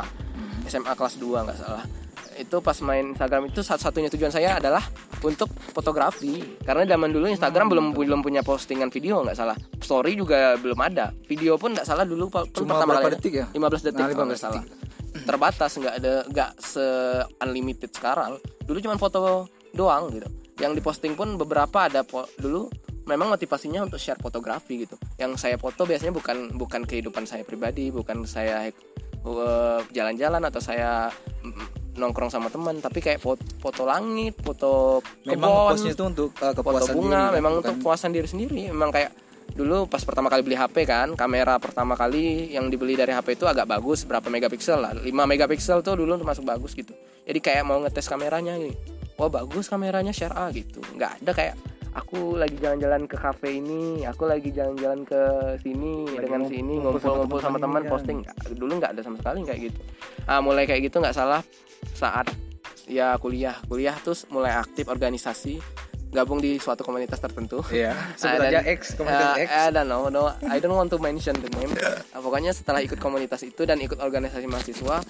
SMA 0.67 0.93
kelas 0.97 1.15
2 1.21 1.45
nggak 1.47 1.59
salah 1.61 2.06
itu 2.37 2.57
pas 2.61 2.77
main 2.85 3.13
Instagram 3.13 3.49
itu 3.49 3.61
satu-satunya 3.65 4.13
tujuan 4.13 4.33
saya 4.33 4.61
adalah 4.61 4.85
untuk 5.25 5.49
fotografi. 5.73 6.41
Karena 6.63 6.85
zaman 6.85 7.11
dulu 7.11 7.27
Instagram 7.33 7.67
belum 7.73 7.87
belum 7.97 8.21
punya 8.21 8.45
postingan 8.45 8.93
video 8.93 9.25
nggak 9.25 9.37
salah. 9.37 9.57
Story 9.81 10.15
juga 10.15 10.55
belum 10.61 10.79
ada. 10.81 11.13
Video 11.27 11.57
pun 11.57 11.73
nggak 11.73 11.87
salah 11.89 12.05
dulu 12.05 12.29
pun 12.29 12.45
Cuma 12.53 12.77
pertama 12.77 13.01
kali 13.01 13.17
detik 13.17 13.35
ya? 13.35 13.47
15 13.53 13.87
detik 13.91 14.05
Nah, 14.05 14.13
kalau 14.13 14.27
nggak 14.29 14.41
15 14.41 14.47
salah. 14.47 14.65
terbatas 15.17 15.71
nggak 15.81 15.95
ada 15.97 16.15
nggak 16.29 16.51
se 16.61 16.87
unlimited 17.41 17.91
sekarang. 17.91 18.37
Dulu 18.69 18.79
cuma 18.85 19.01
foto 19.01 19.49
doang 19.73 20.13
gitu. 20.13 20.29
Yang 20.61 20.81
diposting 20.81 21.17
pun 21.17 21.37
beberapa 21.41 21.89
ada 21.89 22.05
dulu 22.41 22.69
memang 23.07 23.33
motivasinya 23.33 23.87
untuk 23.87 23.97
share 24.03 24.21
fotografi 24.21 24.85
gitu. 24.85 25.01
Yang 25.17 25.41
saya 25.41 25.57
foto 25.57 25.89
biasanya 25.89 26.13
bukan 26.13 26.53
bukan 26.55 26.85
kehidupan 26.85 27.25
saya 27.25 27.47
pribadi 27.47 27.89
bukan 27.89 28.27
saya 28.29 28.69
uh, 29.25 29.81
jalan-jalan 29.91 30.43
atau 30.47 30.61
saya 30.63 31.11
mm, 31.43 31.86
nongkrong 31.97 32.29
sama 32.29 32.49
teman 32.49 32.79
tapi 32.79 33.01
kayak 33.01 33.19
foto, 33.19 33.41
foto 33.59 33.83
langit 33.85 34.37
foto 34.39 35.01
Memang 35.25 35.75
kebon 35.75 35.89
itu 35.89 36.03
untuk 36.05 36.31
uh, 36.37 36.53
foto 36.53 36.61
kepuasan 36.63 36.93
bunga 36.93 37.21
diri, 37.27 37.35
memang 37.35 37.53
bukan- 37.53 37.61
untuk 37.63 37.75
kepuasan 37.81 38.11
diri 38.13 38.29
sendiri. 38.29 38.61
Memang 38.69 38.91
kayak 38.91 39.11
dulu 39.57 39.89
pas 39.89 40.05
pertama 40.05 40.29
kali 40.29 40.45
beli 40.45 40.53
HP 40.53 40.85
kan 40.85 41.17
kamera 41.17 41.57
pertama 41.57 41.97
kali 41.97 42.53
yang 42.53 42.69
dibeli 42.69 42.93
dari 42.93 43.11
HP 43.11 43.41
itu 43.41 43.49
agak 43.49 43.65
bagus 43.65 44.05
berapa 44.05 44.29
megapiksel 44.29 44.77
lah. 44.77 44.93
5 44.93 45.05
megapiksel 45.09 45.81
tuh 45.81 45.97
dulu 45.97 46.13
termasuk 46.15 46.45
bagus 46.45 46.77
gitu. 46.77 46.93
Jadi 47.25 47.39
kayak 47.41 47.65
mau 47.65 47.81
ngetes 47.81 48.05
kameranya 48.05 48.53
nih 48.55 48.77
wah 49.17 49.33
bagus 49.33 49.67
kameranya 49.67 50.13
share 50.13 50.37
A 50.37 50.53
gitu. 50.53 50.85
Nggak 50.93 51.25
ada 51.25 51.33
kayak 51.33 51.55
aku 51.97 52.37
lagi 52.37 52.61
jalan-jalan 52.61 53.09
ke 53.09 53.17
kafe 53.17 53.57
ini 53.57 54.05
aku 54.05 54.29
lagi 54.29 54.53
jalan-jalan 54.53 55.09
ke 55.09 55.21
sini 55.65 56.05
Lagi 56.05 56.21
dengan 56.21 56.43
sini 56.45 56.75
ngumpul-ngumpul 56.77 57.41
sama 57.41 57.57
teman 57.57 57.81
kan. 57.81 57.91
posting. 57.97 58.19
Dulu 58.53 58.73
nggak 58.77 58.93
ada 58.93 59.01
sama 59.01 59.17
sekali 59.17 59.41
kayak 59.41 59.61
gitu. 59.73 59.81
Ah 60.29 60.45
mulai 60.45 60.69
kayak 60.69 60.85
gitu 60.85 61.01
nggak 61.01 61.17
salah 61.17 61.41
saat 61.93 62.29
ya 62.85 63.17
kuliah 63.17 63.59
kuliah 63.65 63.97
terus 63.97 64.25
mulai 64.27 64.53
aktif 64.53 64.87
organisasi 64.87 65.59
gabung 66.07 66.39
di 66.39 66.57
suatu 66.57 66.81
komunitas 66.81 67.19
tertentu 67.19 67.61
Iya. 67.69 67.93
Sebut 68.17 68.39
Ah, 68.39 68.49
aja 68.49 68.63
dan- 68.63 68.67
X 68.73 68.81
komunitas 68.95 69.29
Eh, 69.37 69.45
X. 69.45 69.51
I 69.51 69.69
don't 69.71 69.85
know, 69.85 70.07
no, 70.07 70.23
I 70.45 70.57
don't 70.57 70.73
want 70.73 70.89
to 70.89 70.99
mention 70.99 71.35
the 71.35 71.51
name. 71.53 71.75
Ah, 72.11 72.19
pokoknya 72.19 72.51
setelah 72.51 72.81
ikut 72.81 72.97
komunitas 72.97 73.43
itu 73.43 73.63
dan 73.63 73.77
ikut 73.77 73.99
organisasi 73.99 74.47
mahasiswa, 74.47 75.03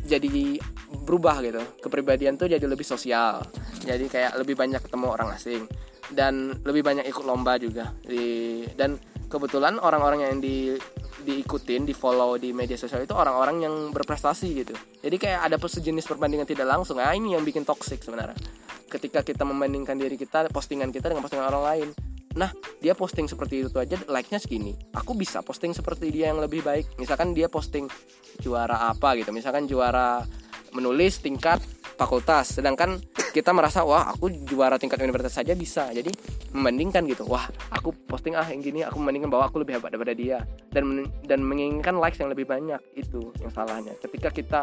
jadi 0.00 0.56
berubah 1.02 1.42
gitu. 1.42 1.60
Kepribadian 1.80 2.36
tuh 2.36 2.46
jadi 2.46 2.62
lebih 2.62 2.86
sosial. 2.86 3.44
Jadi 3.78 4.06
kayak 4.06 4.38
lebih 4.38 4.54
banyak 4.54 4.80
ketemu 4.80 5.06
orang 5.10 5.28
asing 5.32 5.68
dan 6.10 6.56
lebih 6.62 6.80
banyak 6.80 7.04
ikut 7.04 7.24
lomba 7.24 7.58
juga. 7.58 7.92
Di 8.00 8.24
dan 8.72 8.96
kebetulan 9.26 9.76
orang-orang 9.76 10.22
yang 10.22 10.36
di 10.38 10.78
diikutin, 11.24 11.88
di 11.88 11.96
follow 11.96 12.36
di 12.36 12.52
media 12.52 12.76
sosial 12.76 13.02
itu 13.02 13.16
orang-orang 13.16 13.64
yang 13.64 13.74
berprestasi 13.90 14.48
gitu. 14.62 14.74
Jadi 15.00 15.16
kayak 15.16 15.48
ada 15.48 15.56
sejenis 15.56 16.04
perbandingan 16.04 16.44
tidak 16.44 16.68
langsung. 16.68 17.00
Nah, 17.00 17.10
ini 17.16 17.32
yang 17.32 17.42
bikin 17.42 17.64
toxic 17.64 18.04
sebenarnya. 18.04 18.36
Ketika 18.86 19.24
kita 19.24 19.42
membandingkan 19.42 19.96
diri 19.96 20.14
kita, 20.14 20.46
postingan 20.52 20.92
kita 20.92 21.08
dengan 21.08 21.24
postingan 21.24 21.48
orang 21.48 21.64
lain. 21.64 21.88
Nah, 22.34 22.50
dia 22.82 22.92
posting 22.98 23.30
seperti 23.30 23.64
itu 23.64 23.78
aja 23.78 23.96
like-nya 24.10 24.42
segini. 24.42 24.74
Aku 24.92 25.14
bisa 25.16 25.40
posting 25.40 25.72
seperti 25.72 26.12
dia 26.12 26.30
yang 26.30 26.42
lebih 26.42 26.60
baik. 26.60 26.98
Misalkan 27.00 27.32
dia 27.32 27.48
posting 27.48 27.88
juara 28.42 28.90
apa 28.90 29.14
gitu. 29.16 29.30
Misalkan 29.30 29.70
juara 29.70 30.22
menulis 30.74 31.22
tingkat 31.22 31.62
fakultas. 31.94 32.58
Sedangkan 32.58 32.98
kita 33.34 33.50
merasa 33.50 33.82
wah 33.82 34.10
aku 34.10 34.30
juara 34.46 34.78
tingkat 34.78 35.00
universitas 35.02 35.40
saja 35.40 35.54
bisa. 35.54 35.90
Jadi 35.90 36.10
membandingkan 36.54 37.06
gitu. 37.08 37.26
Wah 37.26 37.48
aku 37.70 37.94
posting 38.06 38.34
ah 38.38 38.46
yang 38.46 38.62
gini 38.62 38.82
aku 38.82 38.98
membandingkan 39.00 39.30
bahwa 39.30 39.44
aku 39.48 39.62
lebih 39.62 39.78
hebat 39.80 39.94
daripada 39.94 40.14
dia. 40.14 40.38
Dan 40.70 41.06
dan 41.26 41.42
menginginkan 41.42 41.98
likes 41.98 42.18
yang 42.20 42.30
lebih 42.30 42.46
banyak. 42.46 42.78
Itu 42.94 43.34
yang 43.40 43.50
salahnya. 43.50 43.94
Ketika 43.98 44.30
kita 44.30 44.60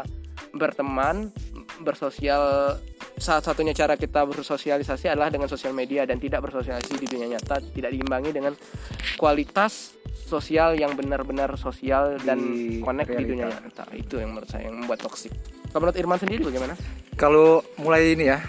berteman 0.56 1.32
bersosial 1.80 2.76
salah 3.16 3.44
satunya 3.44 3.72
cara 3.76 3.94
kita 3.94 4.24
bersosialisasi 4.24 5.08
adalah 5.12 5.28
dengan 5.28 5.46
sosial 5.46 5.76
media 5.76 6.02
dan 6.08 6.18
tidak 6.18 6.48
bersosialisasi 6.48 6.98
di 6.98 7.06
dunia 7.06 7.36
nyata 7.36 7.60
tidak 7.72 7.92
diimbangi 7.94 8.30
dengan 8.34 8.52
kualitas 9.20 9.94
sosial 10.26 10.74
yang 10.74 10.96
benar-benar 10.96 11.52
sosial 11.60 12.16
dan 12.24 12.40
Di 12.40 12.80
connect 12.80 13.12
di 13.12 13.24
dunia 13.28 13.52
realita. 13.52 13.84
nyata. 13.84 13.84
Itu 13.92 14.16
yang 14.16 14.32
menurut 14.32 14.48
saya 14.48 14.72
yang 14.72 14.80
membuat 14.80 15.04
toksik 15.04 15.61
kalau 15.72 15.88
menurut 15.88 15.96
Irman 15.96 16.20
sendiri 16.20 16.42
bagaimana 16.44 16.76
Kalau 17.12 17.64
mulai 17.76 18.12
ini 18.12 18.28
ya 18.28 18.40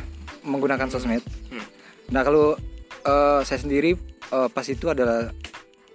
menggunakan 0.44 0.92
sosmed. 0.92 1.24
Hmm. 1.48 1.64
Nah 2.12 2.22
kalau 2.22 2.60
eh, 3.02 3.40
saya 3.44 3.60
sendiri 3.60 3.96
eh, 4.30 4.48
pas 4.52 4.66
itu 4.68 4.92
adalah 4.92 5.32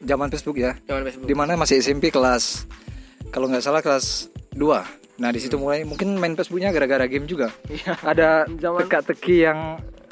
zaman 0.01 0.33
Facebook 0.33 0.57
ya, 0.57 0.73
Jangan 0.85 1.05
Facebook 1.05 1.29
di 1.29 1.37
mana 1.37 1.53
masih 1.55 1.79
SMP 1.79 2.09
kelas 2.09 2.65
kalau 3.29 3.45
nggak 3.47 3.61
salah 3.61 3.85
kelas 3.85 4.33
2 4.57 4.65
Nah 5.19 5.35
di 5.35 5.41
situ 5.43 5.59
mulai 5.59 5.83
mungkin 5.83 6.15
main 6.17 6.39
Facebooknya 6.39 6.71
gara-gara 6.71 7.05
game 7.11 7.27
juga. 7.27 7.51
Iya. 7.67 7.93
Ada 8.07 8.29
Zaman- 8.47 8.87
teka-teki 8.87 9.37
yang 9.43 9.59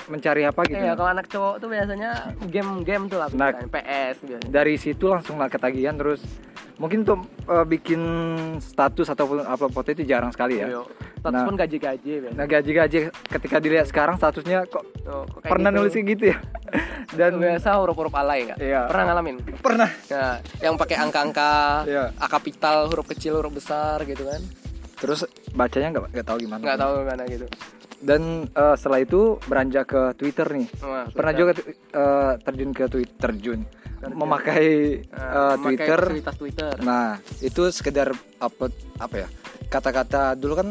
mencari 0.06 0.42
apa 0.46 0.62
gitu. 0.66 0.78
Iya, 0.78 0.94
kalau 0.94 1.10
anak 1.10 1.26
cowok 1.26 1.54
tuh 1.58 1.68
biasanya 1.70 2.30
game-game 2.46 3.10
tuh 3.10 3.18
lah, 3.18 3.26
Nah, 3.34 3.50
PS 3.66 4.22
biasanya. 4.22 4.50
Dari 4.50 4.74
situ 4.78 5.10
langsung 5.10 5.38
lah 5.38 5.50
ketagihan 5.50 5.98
terus 5.98 6.22
mungkin 6.76 7.02
untuk 7.02 7.20
eh, 7.46 7.64
bikin 7.64 8.00
status 8.58 9.08
ataupun 9.08 9.40
upload 9.42 9.72
foto 9.72 9.88
itu 9.90 10.02
jarang 10.02 10.28
sekali 10.28 10.60
ya. 10.60 10.68
Iya. 10.68 10.82
Status 11.16 11.34
Nah. 11.34 11.44
pun 11.44 11.56
gaji-gaji. 11.56 12.12
Nah 12.30 12.44
gaji-gaji 12.44 12.98
ketika 13.10 13.56
dilihat 13.58 13.86
sekarang 13.86 14.14
statusnya 14.14 14.62
kok 14.64 14.84
Tuh, 15.00 15.24
kok 15.26 15.40
kayak 15.40 15.50
pernah 15.50 15.70
gitu. 15.70 15.78
nulis 15.80 15.94
gitu 15.96 16.24
ya. 16.30 16.38
Dan 17.08 17.38
biasa 17.38 17.68
huruf-huruf 17.76 18.12
alay 18.12 18.46
nggak? 18.46 18.58
Iya. 18.58 18.80
Pernah 18.86 19.04
ngalamin? 19.06 19.36
pernah 19.56 19.88
Ya, 20.06 20.38
yang 20.60 20.74
pakai 20.76 20.96
angka-angka, 20.96 21.50
Iya. 21.84 22.04
A 22.14 22.26
kapital, 22.26 22.86
huruf 22.86 23.06
kecil, 23.06 23.36
huruf 23.36 23.52
besar 23.52 24.02
gitu 24.02 24.22
kan. 24.22 24.42
terus 24.96 25.28
bacanya 25.52 25.92
nggak 25.92 26.08
nggak 26.08 26.24
tahu 26.26 26.38
gimana. 26.40 26.60
Nggak 26.62 26.78
tahu 26.78 26.92
gimana 27.00 27.22
gitu. 27.26 27.46
Dan 27.98 28.22
eh, 28.46 28.74
setelah 28.74 29.00
itu 29.00 29.20
beranjak 29.42 29.84
ke 29.86 30.02
Twitter 30.14 30.46
nih. 30.46 30.66
Wah, 30.78 31.08
Pernah 31.08 31.32
juga 31.32 31.52
eh, 31.56 32.32
terjun 32.38 32.70
ke 32.70 32.84
Twitter, 32.86 33.14
terjun, 33.18 33.60
memakai 34.06 34.66
Eh, 35.00 35.08
eh, 35.08 35.54
memakai 35.54 35.58
Twitter. 35.58 36.00
Twitter. 36.34 36.72
Nah 36.80 37.06
itu 37.40 37.62
sekedar 37.68 38.12
upload 38.38 38.70
apa 38.96 39.16
ya 39.18 39.28
kata-kata 39.66 40.34
dulu 40.34 40.54
kan 40.54 40.68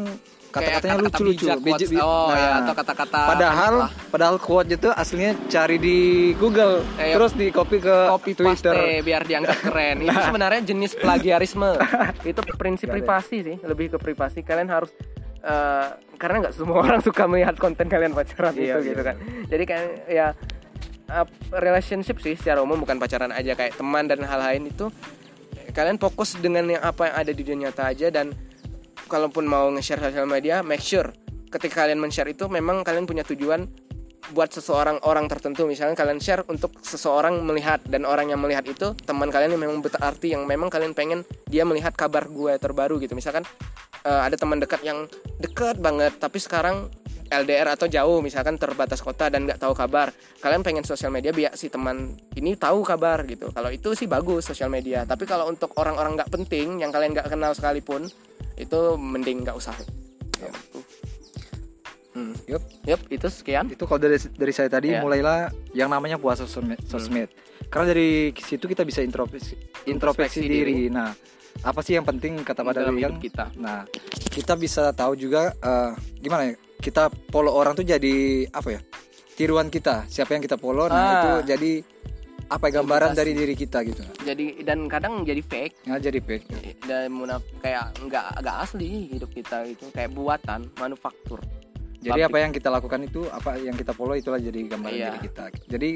kata-katanya 0.48 0.96
lucu-lucu. 1.02 1.44
bijak, 1.44 1.58
Biji- 1.60 1.86
quotes. 1.92 2.00
oh 2.00 2.26
nah, 2.26 2.38
ya 2.38 2.50
atau 2.58 2.74
kata-kata 2.74 3.20
Padahal 3.28 3.74
lah. 3.76 3.90
padahal 4.08 4.36
quote 4.38 4.72
itu 4.72 4.88
aslinya 4.88 5.36
cari 5.46 5.76
di 5.76 5.98
Google 6.32 6.80
Eh, 6.96 7.12
terus 7.12 7.36
di 7.36 7.50
copy 7.50 7.76
ke 7.76 7.96
copy 8.08 8.32
Twitter. 8.32 8.72
paste 8.72 9.04
biar 9.04 9.22
dianggap 9.22 9.56
keren. 9.60 10.00
Itu 10.00 10.16
sebenarnya 10.30 10.60
jenis 10.64 10.96
plagiarisme. 10.96 11.76
itu 12.24 12.40
prinsip 12.56 12.88
privasi 12.88 13.36
sih, 13.42 13.56
lebih 13.60 13.92
ke 13.92 13.98
privasi. 14.00 14.40
Kalian 14.40 14.70
harus 14.70 14.88
eh, 15.44 15.88
karena 16.16 16.48
nggak 16.48 16.54
semua 16.56 16.80
orang 16.86 17.00
suka 17.04 17.24
melihat 17.28 17.54
konten 17.56 17.86
kalian 17.86 18.12
pacaran 18.16 18.52
Iya, 18.56 18.80
itu 18.80 18.92
gitu 18.92 19.02
iya. 19.04 19.08
kan. 19.12 19.16
Jadi 19.46 19.64
kan 19.64 19.82
ya 20.10 20.26
relationship 21.54 22.18
sih 22.18 22.34
secara 22.34 22.58
umum 22.60 22.82
bukan 22.82 22.98
pacaran 22.98 23.30
aja 23.30 23.54
kayak 23.54 23.78
teman 23.78 24.10
dan 24.10 24.26
hal 24.26 24.42
lain 24.42 24.66
itu 24.66 24.90
kalian 25.70 26.00
fokus 26.02 26.34
dengan 26.40 26.66
yang 26.66 26.82
apa 26.82 27.12
yang 27.12 27.14
ada 27.14 27.32
di 27.36 27.42
dunia 27.46 27.70
nyata 27.70 27.92
aja 27.94 28.10
dan 28.10 28.34
kalaupun 29.06 29.46
mau 29.46 29.70
nge-share 29.70 30.02
sosial 30.02 30.26
media 30.26 30.66
make 30.66 30.82
sure 30.82 31.14
ketika 31.46 31.86
kalian 31.86 32.02
men-share 32.02 32.26
itu 32.26 32.50
memang 32.50 32.82
kalian 32.82 33.06
punya 33.06 33.22
tujuan 33.22 33.70
buat 34.34 34.50
seseorang 34.50 34.98
orang 35.06 35.30
tertentu 35.30 35.70
misalnya 35.70 35.94
kalian 35.94 36.18
share 36.18 36.42
untuk 36.50 36.74
seseorang 36.82 37.46
melihat 37.46 37.78
dan 37.86 38.02
orang 38.02 38.34
yang 38.34 38.42
melihat 38.42 38.66
itu 38.66 38.98
teman 39.06 39.30
kalian 39.30 39.54
yang 39.54 39.62
memang 39.62 39.78
berarti 39.78 40.34
yang 40.34 40.42
memang 40.42 40.66
kalian 40.66 40.98
pengen 40.98 41.22
dia 41.46 41.62
melihat 41.62 41.94
kabar 41.94 42.26
gue 42.26 42.58
terbaru 42.58 42.98
gitu 42.98 43.14
misalkan 43.14 43.46
eh, 44.06 44.20
ada 44.30 44.36
teman 44.38 44.62
dekat 44.62 44.80
yang 44.86 45.10
dekat 45.42 45.76
banget 45.82 46.14
tapi 46.22 46.38
sekarang 46.38 46.86
LDR 47.26 47.74
atau 47.74 47.90
jauh 47.90 48.22
misalkan 48.22 48.54
terbatas 48.54 49.02
kota 49.02 49.26
dan 49.26 49.50
nggak 49.50 49.58
tahu 49.58 49.74
kabar 49.74 50.14
kalian 50.38 50.62
pengen 50.62 50.86
sosial 50.86 51.10
media 51.10 51.34
biar 51.34 51.58
si 51.58 51.66
teman 51.66 52.14
ini 52.38 52.54
tahu 52.54 52.86
kabar 52.86 53.26
gitu 53.26 53.50
kalau 53.50 53.74
itu 53.74 53.98
sih 53.98 54.06
bagus 54.06 54.46
sosial 54.46 54.70
media 54.70 55.02
tapi 55.02 55.26
kalau 55.26 55.50
untuk 55.50 55.74
orang-orang 55.74 56.14
nggak 56.14 56.30
penting 56.30 56.78
yang 56.78 56.94
kalian 56.94 57.18
nggak 57.18 57.26
kenal 57.26 57.50
sekalipun 57.50 58.06
itu 58.54 58.78
mending 58.94 59.42
nggak 59.42 59.58
usah 59.58 59.74
Ya. 60.36 60.52
Hmm. 62.16 62.32
Yup. 62.48 62.64
Yup, 62.88 63.00
itu 63.12 63.26
sekian. 63.28 63.68
Itu 63.68 63.84
kalau 63.84 64.00
dari 64.00 64.16
dari 64.16 64.52
saya 64.52 64.72
tadi 64.72 64.92
Iya. 64.92 65.04
mulailah 65.04 65.52
yang 65.76 65.92
namanya 65.92 66.16
puasa 66.16 66.48
sosmed. 66.48 66.80
sosmed. 66.88 67.28
Karena 67.68 67.92
dari 67.92 68.32
situ 68.36 68.64
kita 68.64 68.84
bisa 68.88 69.04
introspeksi, 69.04 69.52
introspeksi 69.88 70.40
Introspeksi 70.40 70.40
diri. 70.44 70.88
Nah, 70.88 71.12
apa 71.62 71.80
sih 71.80 71.92
yang 71.92 72.04
penting 72.04 72.40
kata 72.40 72.60
pada 72.60 72.82
dalam 72.82 72.94
kan? 72.94 73.16
kita. 73.16 73.44
Nah, 73.56 73.84
kita 74.26 74.54
bisa 74.54 74.90
tahu 74.90 75.14
juga 75.14 75.52
eh, 75.54 75.90
gimana 76.18 76.42
ya? 76.46 76.54
Kita 76.76 77.02
follow 77.26 77.52
orang 77.52 77.72
tuh 77.72 77.82
jadi 77.82 78.14
apa 78.48 78.68
ya? 78.70 78.80
Tiruan 79.32 79.68
kita. 79.68 80.04
Siapa 80.06 80.32
yang 80.32 80.40
kita 80.40 80.56
follow, 80.56 80.86
nah 80.86 80.96
Ah. 80.96 81.12
itu 81.14 81.30
jadi 81.50 81.72
apa 82.46 82.64
ya, 82.64 82.78
gambaran 82.78 83.10
Imitasi. 83.10 83.20
dari 83.20 83.32
diri 83.34 83.54
kita 83.54 83.78
gitu. 83.82 84.02
Jadi 84.22 84.46
dan 84.62 84.86
kadang 84.86 85.20
jadi 85.20 85.42
fake 85.42 85.74
Nah, 85.84 85.98
jadi 85.98 86.18
fake. 86.18 86.46
dan 86.82 87.10
munaf 87.10 87.42
kayak 87.58 87.98
nggak 88.00 88.26
nggak 88.38 88.56
asli 88.60 89.10
hidup 89.10 89.30
kita 89.30 89.66
gitu 89.66 89.90
kayak 89.90 90.10
buatan 90.10 90.70
manufaktur. 90.74 91.42
Jadi 91.96 92.12
Pabrik. 92.14 92.28
apa 92.28 92.36
yang 92.38 92.52
kita 92.54 92.68
lakukan 92.70 93.00
itu, 93.02 93.26
apa 93.26 93.58
yang 93.58 93.74
kita 93.74 93.90
follow 93.90 94.14
itulah 94.14 94.38
jadi 94.38 94.62
gambaran 94.64 94.94
Iya. 94.94 95.08
diri 95.10 95.20
kita. 95.26 95.44
Jadi 95.66 95.90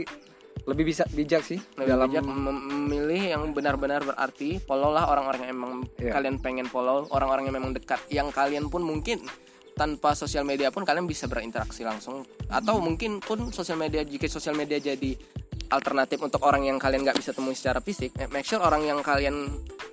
lebih 0.62 0.84
bisa 0.86 1.04
bijak 1.08 1.40
sih 1.40 1.56
Lebih 1.74 1.88
dalam 1.88 2.06
bijak 2.06 2.24
mem- 2.24 2.64
memilih 2.68 3.22
yang 3.30 3.42
benar-benar 3.50 4.00
berarti 4.02 4.60
follow 4.60 4.90
lah 4.90 5.06
orang-orang 5.06 5.40
yang 5.42 5.52
emang 5.52 5.72
Iya. 5.96 6.12
kalian 6.12 6.36
pengen 6.38 6.66
follow 6.66 7.08
orang-orang 7.08 7.46
yang 7.46 7.56
memang 7.56 7.72
dekat. 7.72 8.00
Yang 8.08 8.28
kalian 8.30 8.66
pun 8.66 8.80
mungkin 8.80 9.24
tanpa 9.72 10.12
sosial 10.12 10.42
media 10.42 10.68
pun 10.68 10.82
kalian 10.82 11.04
bisa 11.04 11.24
berinteraksi 11.24 11.80
langsung. 11.80 12.20
Atau 12.46 12.78
mungkin 12.78 13.18
pun 13.18 13.48
sosial 13.48 13.76
media 13.76 14.02
jika 14.02 14.26
sosial 14.26 14.52
media 14.52 14.76
jadi 14.76 15.16
alternatif 15.70 16.18
untuk 16.18 16.42
orang 16.42 16.66
yang 16.66 16.76
kalian 16.76 17.00
nggak 17.00 17.14
bisa 17.14 17.30
temui 17.30 17.54
secara 17.54 17.78
fisik 17.78 18.10
eh, 18.18 18.26
make 18.26 18.42
sure 18.42 18.58
orang 18.58 18.82
yang 18.82 18.98
kalian 19.00 19.46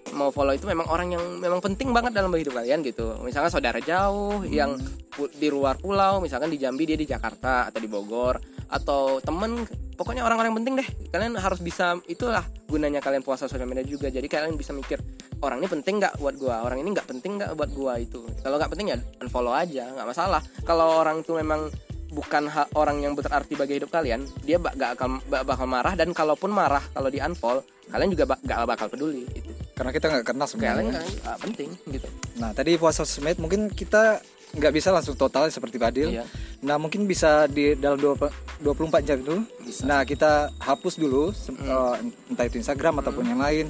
mau 0.09 0.33
follow 0.33 0.49
itu 0.49 0.65
memang 0.65 0.89
orang 0.89 1.13
yang 1.13 1.21
memang 1.37 1.61
penting 1.61 1.93
banget 1.93 2.11
dalam 2.11 2.33
hidup 2.33 2.55
kalian 2.55 2.81
gitu. 2.81 3.13
Misalnya 3.21 3.47
saudara 3.47 3.77
jauh 3.77 4.41
yang 4.43 4.73
pu- 5.07 5.29
di 5.29 5.47
luar 5.47 5.77
pulau 5.77 6.17
misalkan 6.17 6.49
di 6.49 6.57
Jambi 6.57 6.83
dia 6.83 6.97
di 6.97 7.05
Jakarta 7.05 7.69
atau 7.69 7.77
di 7.77 7.85
Bogor 7.85 8.41
atau 8.67 9.21
temen 9.21 9.63
pokoknya 9.97 10.21
orang-orang 10.23 10.53
penting 10.61 10.77
deh. 10.77 10.87
Kalian 11.09 11.33
harus 11.35 11.59
bisa 11.59 11.97
itulah 12.05 12.45
gunanya 12.69 13.01
kalian 13.01 13.25
puasa 13.25 13.49
sosial 13.49 13.65
media 13.65 13.83
juga. 13.83 14.07
Jadi 14.13 14.29
kalian 14.29 14.53
bisa 14.53 14.71
mikir 14.71 15.01
orang 15.41 15.57
ini 15.59 15.67
penting 15.67 15.97
nggak 15.97 16.21
buat 16.21 16.37
gua? 16.37 16.61
Orang 16.63 16.79
ini 16.85 16.93
nggak 16.93 17.09
penting 17.09 17.41
nggak 17.41 17.51
buat 17.57 17.71
gua 17.73 17.97
itu? 17.97 18.21
Kalau 18.45 18.61
nggak 18.61 18.71
penting 18.77 18.93
ya 18.93 18.97
unfollow 19.19 19.51
aja 19.51 19.89
nggak 19.91 20.07
masalah. 20.07 20.41
Kalau 20.63 21.01
orang 21.01 21.25
tuh 21.25 21.41
memang 21.41 21.67
bukan 22.07 22.47
orang 22.79 23.03
yang 23.03 23.19
berarti 23.19 23.59
bagi 23.59 23.83
hidup 23.83 23.91
kalian 23.91 24.23
dia 24.47 24.55
gak 24.55 24.95
akan 24.95 25.19
ba- 25.27 25.43
bakal 25.43 25.67
marah. 25.67 25.91
Dan 25.97 26.15
kalaupun 26.15 26.53
marah 26.53 26.81
kalau 26.95 27.11
di 27.11 27.19
unfollow 27.19 27.65
kalian 27.91 28.09
juga 28.13 28.23
ba- 28.29 28.41
gak 28.45 28.63
bakal 28.63 28.87
peduli 28.87 29.27
gitu. 29.33 29.51
Karena 29.75 29.91
kita 29.93 30.05
nggak 30.09 30.25
kenal 30.25 30.47
kalian 30.47 30.89
sebenarnya. 30.89 31.01
nggak 31.03 31.37
penting 31.43 31.69
gitu. 31.91 32.07
Nah, 32.41 32.49
tadi 32.55 32.81
puasa 32.81 33.05
sosmed 33.05 33.37
mungkin 33.37 33.69
kita 33.69 34.23
nggak 34.55 34.73
bisa 34.73 34.95
langsung 34.95 35.19
total 35.19 35.51
seperti 35.51 35.75
Badil. 35.75 36.09
Iya. 36.15 36.23
Nah, 36.63 36.79
mungkin 36.79 37.03
bisa 37.03 37.45
di 37.51 37.75
dalam 37.75 37.99
20 37.99 38.31
24 38.63 39.03
jam 39.05 39.17
itu. 39.19 39.35
Bisa. 39.61 39.83
Nah, 39.83 40.01
kita 40.07 40.49
hapus 40.57 40.95
dulu 40.97 41.29
se- 41.35 41.53
eh, 41.53 41.95
entah 42.31 42.45
itu 42.47 42.57
Instagram 42.57 43.03
ataupun 43.03 43.27
yang 43.27 43.41
lain. 43.41 43.67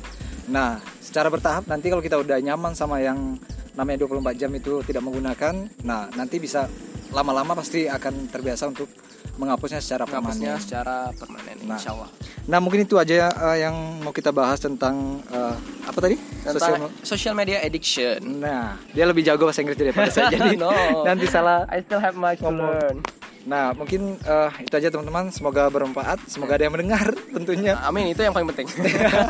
Nah, 0.48 0.80
secara 1.04 1.28
bertahap 1.28 1.68
nanti 1.68 1.92
kalau 1.92 2.00
kita 2.00 2.16
udah 2.22 2.40
nyaman 2.40 2.72
sama 2.72 3.04
yang 3.04 3.36
namanya 3.76 4.08
24 4.08 4.40
jam 4.40 4.52
itu 4.58 4.82
tidak 4.82 5.06
menggunakan, 5.06 5.70
nah 5.86 6.10
nanti 6.18 6.42
bisa 6.42 6.66
lama-lama 7.14 7.54
pasti 7.54 7.86
akan 7.86 8.26
terbiasa 8.26 8.74
untuk 8.74 8.90
menghapusnya 9.36 9.78
secara 9.78 10.04
menghapusnya 10.04 10.56
permanen. 10.56 10.64
secara 10.64 10.96
permanen 11.12 11.58
Nah. 11.62 11.76
insya 11.76 11.92
Allah 11.92 12.10
Nah, 12.48 12.60
mungkin 12.60 12.80
itu 12.82 12.96
aja 12.96 13.28
eh, 13.28 13.58
yang 13.60 13.76
mau 14.00 14.10
kita 14.10 14.32
bahas 14.32 14.56
tentang 14.58 14.96
eh, 15.28 15.56
apa 15.84 16.00
tadi? 16.00 16.16
Tentang 16.42 16.88
social 17.02 17.34
media 17.34 17.60
addiction 17.60 18.24
Nah, 18.40 18.80
dia 18.90 19.04
lebih 19.04 19.20
jago 19.22 19.44
bahasa 19.44 19.60
Inggris 19.60 19.76
daripada 19.76 20.08
saya. 20.08 20.32
Jadi 20.34 20.56
No. 20.56 20.72
nanti 21.04 21.28
salah. 21.28 21.68
I 21.68 21.82
still 21.82 22.00
have 22.00 22.16
much 22.16 22.40
to 22.40 22.48
learn 22.48 23.04
Nah, 23.44 23.72
mungkin 23.72 24.16
eh, 24.18 24.50
itu 24.62 24.74
aja 24.74 24.88
teman-teman. 24.88 25.28
Semoga 25.30 25.68
bermanfaat. 25.68 26.20
Semoga 26.26 26.56
ada 26.56 26.64
yang 26.64 26.74
mendengar 26.74 27.12
tentunya. 27.36 27.80
Amin 27.82 28.08
itu 28.08 28.20
yang 28.20 28.32
paling 28.32 28.48
penting 28.50 28.68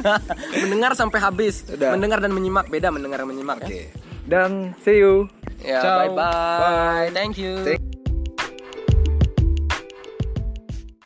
mendengar 0.62 0.94
sampai 0.94 1.18
habis 1.20 1.66
Udah. 1.68 1.94
mendengar 1.94 2.18
dan 2.18 2.30
menyimak 2.30 2.66
beda 2.68 2.90
mendengar 2.90 3.22
dan 3.22 3.30
menyimak 3.30 3.58
ya 3.60 3.68
Oke. 3.68 3.82
Dan 4.26 4.50
see 4.80 5.00
you. 5.00 5.26
ya 5.60 5.82
Ciao. 5.82 5.98
bye 6.04 6.14
bye 6.14 7.08
thank 7.12 7.34
you 7.34 7.58
Thank- 7.64 7.97